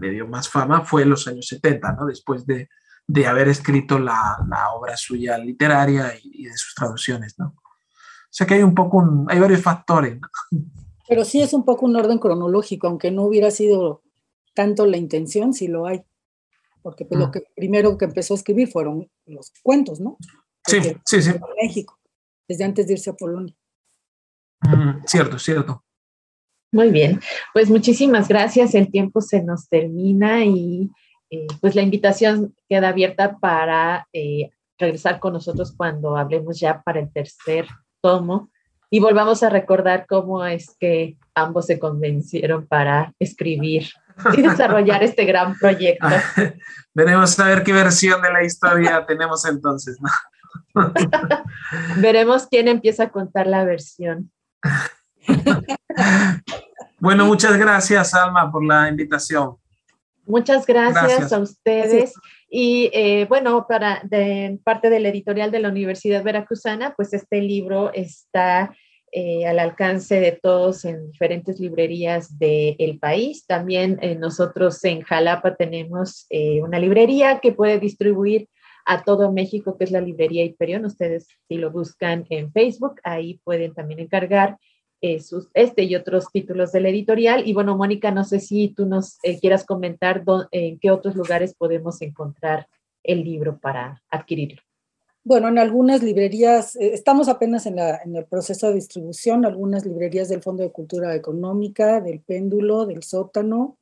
le 0.00 0.10
dio 0.10 0.28
más 0.28 0.48
fama, 0.48 0.84
fue 0.84 1.02
en 1.02 1.10
los 1.10 1.26
años 1.26 1.46
70, 1.46 1.92
¿no? 1.92 2.06
después 2.06 2.46
de, 2.46 2.68
de 3.06 3.26
haber 3.26 3.48
escrito 3.48 3.98
la, 3.98 4.36
la, 4.48 4.72
obra 4.72 4.96
suya 4.96 5.38
literaria 5.38 6.12
y, 6.22 6.44
de 6.44 6.56
sus 6.56 6.74
traducciones. 6.74 7.38
¿no? 7.38 7.46
O 7.56 8.30
sea 8.30 8.46
que 8.46 8.54
hay 8.54 8.62
un 8.62 8.74
poco, 8.74 9.02
hay 9.28 9.40
varios 9.40 9.62
factores. 9.62 10.18
Pero 11.08 11.24
sí 11.24 11.40
es 11.40 11.54
un 11.54 11.64
poco 11.64 11.86
un 11.86 11.96
orden 11.96 12.18
cronológico, 12.18 12.86
aunque 12.86 13.10
no 13.10 13.22
hubiera 13.22 13.50
sido 13.50 14.02
tanto 14.54 14.86
la 14.86 14.98
intención, 14.98 15.54
si 15.54 15.68
lo 15.68 15.86
hay 15.86 16.04
porque 16.84 17.06
pues, 17.06 17.18
lo 17.18 17.28
mm. 17.28 17.30
que 17.30 17.44
primero 17.56 17.96
que 17.96 18.04
empezó 18.04 18.34
a 18.34 18.36
escribir 18.36 18.68
fueron 18.68 19.10
los 19.24 19.50
cuentos, 19.62 20.00
¿no? 20.00 20.18
sí, 20.66 20.80
sí, 21.04 21.22
sí. 21.22 21.30
México, 21.60 21.98
desde 22.46 22.64
antes 22.64 22.86
de 22.86 22.92
irse 22.92 23.08
a 23.08 23.14
Polonia. 23.14 23.54
Mm, 24.60 25.04
cierto, 25.06 25.38
cierto. 25.38 25.82
Muy 26.72 26.90
bien, 26.90 27.20
pues 27.54 27.70
muchísimas 27.70 28.28
gracias. 28.28 28.74
El 28.74 28.90
tiempo 28.90 29.22
se 29.22 29.42
nos 29.42 29.68
termina 29.68 30.44
y 30.44 30.90
eh, 31.30 31.46
pues 31.60 31.74
la 31.74 31.82
invitación 31.82 32.54
queda 32.68 32.88
abierta 32.88 33.38
para 33.38 34.06
eh, 34.12 34.50
regresar 34.78 35.20
con 35.20 35.32
nosotros 35.32 35.72
cuando 35.74 36.18
hablemos 36.18 36.60
ya 36.60 36.82
para 36.82 37.00
el 37.00 37.10
tercer 37.10 37.66
tomo 38.02 38.50
y 38.90 39.00
volvamos 39.00 39.42
a 39.42 39.48
recordar 39.48 40.04
cómo 40.06 40.44
es 40.44 40.76
que 40.78 41.16
ambos 41.34 41.66
se 41.66 41.78
convencieron 41.78 42.66
para 42.66 43.14
escribir 43.18 43.88
y 44.36 44.42
desarrollar 44.42 45.02
este 45.02 45.24
gran 45.24 45.56
proyecto. 45.58 46.06
Veremos 46.94 47.38
a 47.38 47.48
ver 47.48 47.62
qué 47.62 47.72
versión 47.72 48.22
de 48.22 48.32
la 48.32 48.44
historia 48.44 49.04
tenemos 49.06 49.44
entonces, 49.44 49.98
¿no? 50.00 50.10
Veremos 51.96 52.46
quién 52.46 52.68
empieza 52.68 53.04
a 53.04 53.10
contar 53.10 53.46
la 53.46 53.64
versión. 53.64 54.30
bueno, 57.00 57.26
muchas 57.26 57.56
gracias, 57.56 58.14
Alma, 58.14 58.50
por 58.50 58.64
la 58.64 58.88
invitación. 58.88 59.56
Muchas 60.26 60.64
gracias, 60.64 61.32
a 61.32 61.38
ustedes. 61.38 62.14
Y 62.48 62.90
eh, 62.94 63.26
bueno, 63.28 63.66
para 63.68 64.00
de 64.04 64.58
parte 64.64 64.88
del 64.88 65.06
editorial 65.06 65.50
de 65.50 65.60
la 65.60 65.68
Universidad 65.68 66.22
Veracruzana, 66.22 66.94
pues 66.94 67.12
este 67.12 67.42
libro 67.42 67.92
está 67.92 68.74
eh, 69.16 69.46
al 69.46 69.60
alcance 69.60 70.18
de 70.18 70.32
todos 70.32 70.84
en 70.84 71.12
diferentes 71.12 71.60
librerías 71.60 72.36
del 72.36 72.98
país. 72.98 73.46
También 73.46 73.96
eh, 74.02 74.16
nosotros 74.16 74.82
en 74.82 75.02
Jalapa 75.02 75.54
tenemos 75.54 76.26
eh, 76.30 76.60
una 76.62 76.80
librería 76.80 77.38
que 77.38 77.52
puede 77.52 77.78
distribuir 77.78 78.48
a 78.84 79.04
todo 79.04 79.30
México, 79.30 79.78
que 79.78 79.84
es 79.84 79.92
la 79.92 80.00
librería 80.00 80.42
Hiperión. 80.42 80.84
Ustedes 80.84 81.28
si 81.46 81.58
lo 81.58 81.70
buscan 81.70 82.26
en 82.28 82.50
Facebook, 82.50 82.96
ahí 83.04 83.40
pueden 83.44 83.72
también 83.72 84.00
encargar 84.00 84.58
sus, 85.20 85.48
este 85.54 85.84
y 85.84 85.94
otros 85.94 86.32
títulos 86.32 86.72
del 86.72 86.86
editorial. 86.86 87.46
Y 87.46 87.52
bueno, 87.52 87.76
Mónica, 87.76 88.10
no 88.10 88.24
sé 88.24 88.40
si 88.40 88.70
tú 88.70 88.84
nos 88.84 89.18
quieras 89.40 89.64
comentar 89.64 90.24
en 90.50 90.80
qué 90.80 90.90
otros 90.90 91.14
lugares 91.14 91.54
podemos 91.54 92.02
encontrar 92.02 92.66
el 93.04 93.22
libro 93.22 93.60
para 93.60 94.02
adquirirlo. 94.10 94.60
Bueno, 95.26 95.48
en 95.48 95.58
algunas 95.58 96.02
librerías, 96.02 96.76
eh, 96.76 96.90
estamos 96.92 97.28
apenas 97.28 97.64
en, 97.64 97.78
el 97.78 98.26
proceso 98.26 98.68
de 98.68 98.74
distribución, 98.74 99.46
algunas 99.46 99.86
librerías 99.86 100.28
del 100.28 100.42
Fondo 100.42 100.62
de 100.62 100.70
Cultura 100.70 101.14
Económica, 101.14 102.02
del 102.02 102.20
Péndulo, 102.20 102.84
del 102.84 103.02
Sótano, 103.02 103.78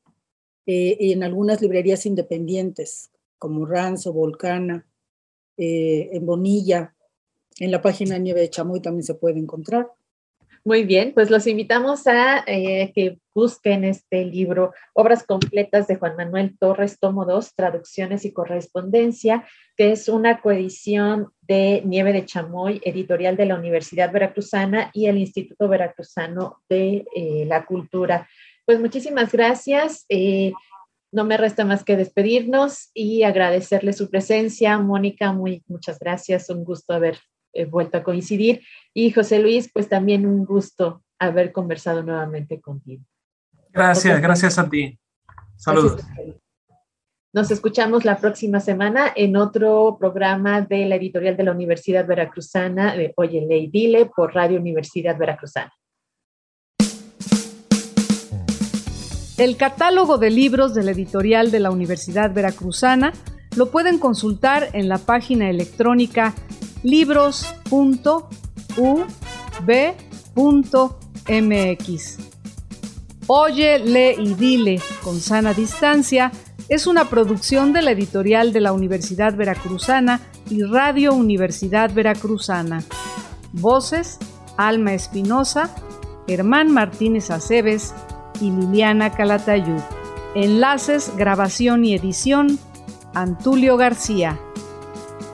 eh, 0.66 0.96
y 1.00 1.12
en 1.12 1.24
algunas 1.24 1.60
librerías 1.60 2.06
independientes, 2.06 3.10
como 3.38 3.66
Ranzo, 3.66 4.12
Volcana, 4.12 4.86
eh, 5.56 6.10
en 6.12 6.24
Bonilla, 6.24 6.94
En 7.58 7.70
la 7.72 7.82
página 7.82 8.18
Nieve 8.18 8.40
de 8.40 8.50
Chamoy 8.50 8.80
también 8.80 9.04
se 9.04 9.14
puede 9.14 9.38
encontrar. 9.38 9.90
Muy 10.64 10.84
bien, 10.84 11.12
pues 11.12 11.28
los 11.28 11.48
invitamos 11.48 12.06
a 12.06 12.44
eh, 12.46 12.92
que 12.94 13.18
busquen 13.34 13.82
este 13.82 14.24
libro, 14.24 14.72
Obras 14.94 15.24
completas 15.24 15.88
de 15.88 15.96
Juan 15.96 16.14
Manuel 16.16 16.56
Torres, 16.56 17.00
tomo 17.00 17.24
2, 17.24 17.56
Traducciones 17.56 18.24
y 18.24 18.32
Correspondencia, 18.32 19.44
que 19.76 19.90
es 19.90 20.08
una 20.08 20.40
coedición 20.40 21.32
de 21.40 21.82
Nieve 21.84 22.12
de 22.12 22.26
Chamoy, 22.26 22.80
editorial 22.84 23.36
de 23.36 23.46
la 23.46 23.56
Universidad 23.56 24.12
Veracruzana 24.12 24.92
y 24.94 25.06
el 25.06 25.18
Instituto 25.18 25.66
Veracruzano 25.66 26.62
de 26.68 27.06
eh, 27.12 27.44
la 27.44 27.66
Cultura. 27.66 28.28
Pues 28.64 28.78
muchísimas 28.78 29.32
gracias. 29.32 30.04
Eh, 30.08 30.52
no 31.10 31.24
me 31.24 31.38
resta 31.38 31.64
más 31.64 31.82
que 31.82 31.96
despedirnos 31.96 32.90
y 32.94 33.24
agradecerle 33.24 33.92
su 33.94 34.08
presencia. 34.08 34.78
Mónica, 34.78 35.32
muy, 35.32 35.64
muchas 35.66 35.98
gracias. 35.98 36.48
Un 36.50 36.64
gusto 36.64 36.94
haber 36.94 37.18
vuelto 37.70 37.98
a 37.98 38.02
coincidir. 38.02 38.62
Y 38.94 39.10
José 39.10 39.38
Luis, 39.38 39.70
pues 39.72 39.88
también 39.88 40.26
un 40.26 40.44
gusto 40.44 41.02
haber 41.18 41.52
conversado 41.52 42.02
nuevamente 42.02 42.60
contigo. 42.60 43.04
Gracias, 43.70 44.20
gracias 44.20 44.58
a 44.58 44.68
ti. 44.68 44.98
Saludos. 45.56 46.02
Nos 47.34 47.50
escuchamos 47.50 48.04
la 48.04 48.18
próxima 48.18 48.60
semana 48.60 49.10
en 49.16 49.36
otro 49.36 49.96
programa 49.98 50.60
de 50.60 50.84
la 50.84 50.96
editorial 50.96 51.34
de 51.34 51.44
la 51.44 51.52
Universidad 51.52 52.06
Veracruzana 52.06 52.94
de 52.94 53.14
Oye 53.16 53.46
Ley 53.48 53.68
Dile 53.68 54.04
por 54.04 54.34
Radio 54.34 54.60
Universidad 54.60 55.16
Veracruzana. 55.16 55.72
El 59.38 59.56
catálogo 59.56 60.18
de 60.18 60.28
libros 60.28 60.74
de 60.74 60.82
la 60.82 60.90
editorial 60.90 61.50
de 61.50 61.60
la 61.60 61.70
Universidad 61.70 62.34
Veracruzana 62.34 63.14
lo 63.56 63.70
pueden 63.70 63.98
consultar 63.98 64.68
en 64.74 64.90
la 64.90 64.98
página 64.98 65.48
electrónica 65.48 66.34
libros.ub.mx. 66.82 68.32
Oye, 73.26 73.78
lee 73.78 74.14
y 74.18 74.34
dile 74.34 74.80
con 75.02 75.20
sana 75.20 75.54
distancia 75.54 76.32
es 76.68 76.86
una 76.86 77.04
producción 77.06 77.72
de 77.72 77.82
la 77.82 77.90
editorial 77.90 78.52
de 78.52 78.60
la 78.60 78.72
Universidad 78.72 79.34
Veracruzana 79.34 80.20
y 80.48 80.62
Radio 80.62 81.12
Universidad 81.12 81.92
Veracruzana. 81.92 82.82
Voces: 83.52 84.18
Alma 84.56 84.94
Espinosa, 84.94 85.68
Germán 86.26 86.70
Martínez 86.70 87.30
Aceves 87.30 87.94
y 88.40 88.50
Liliana 88.50 89.10
Calatayud. 89.10 89.82
Enlaces, 90.34 91.12
grabación 91.16 91.84
y 91.84 91.94
edición: 91.94 92.58
Antulio 93.12 93.76
García. 93.76 94.38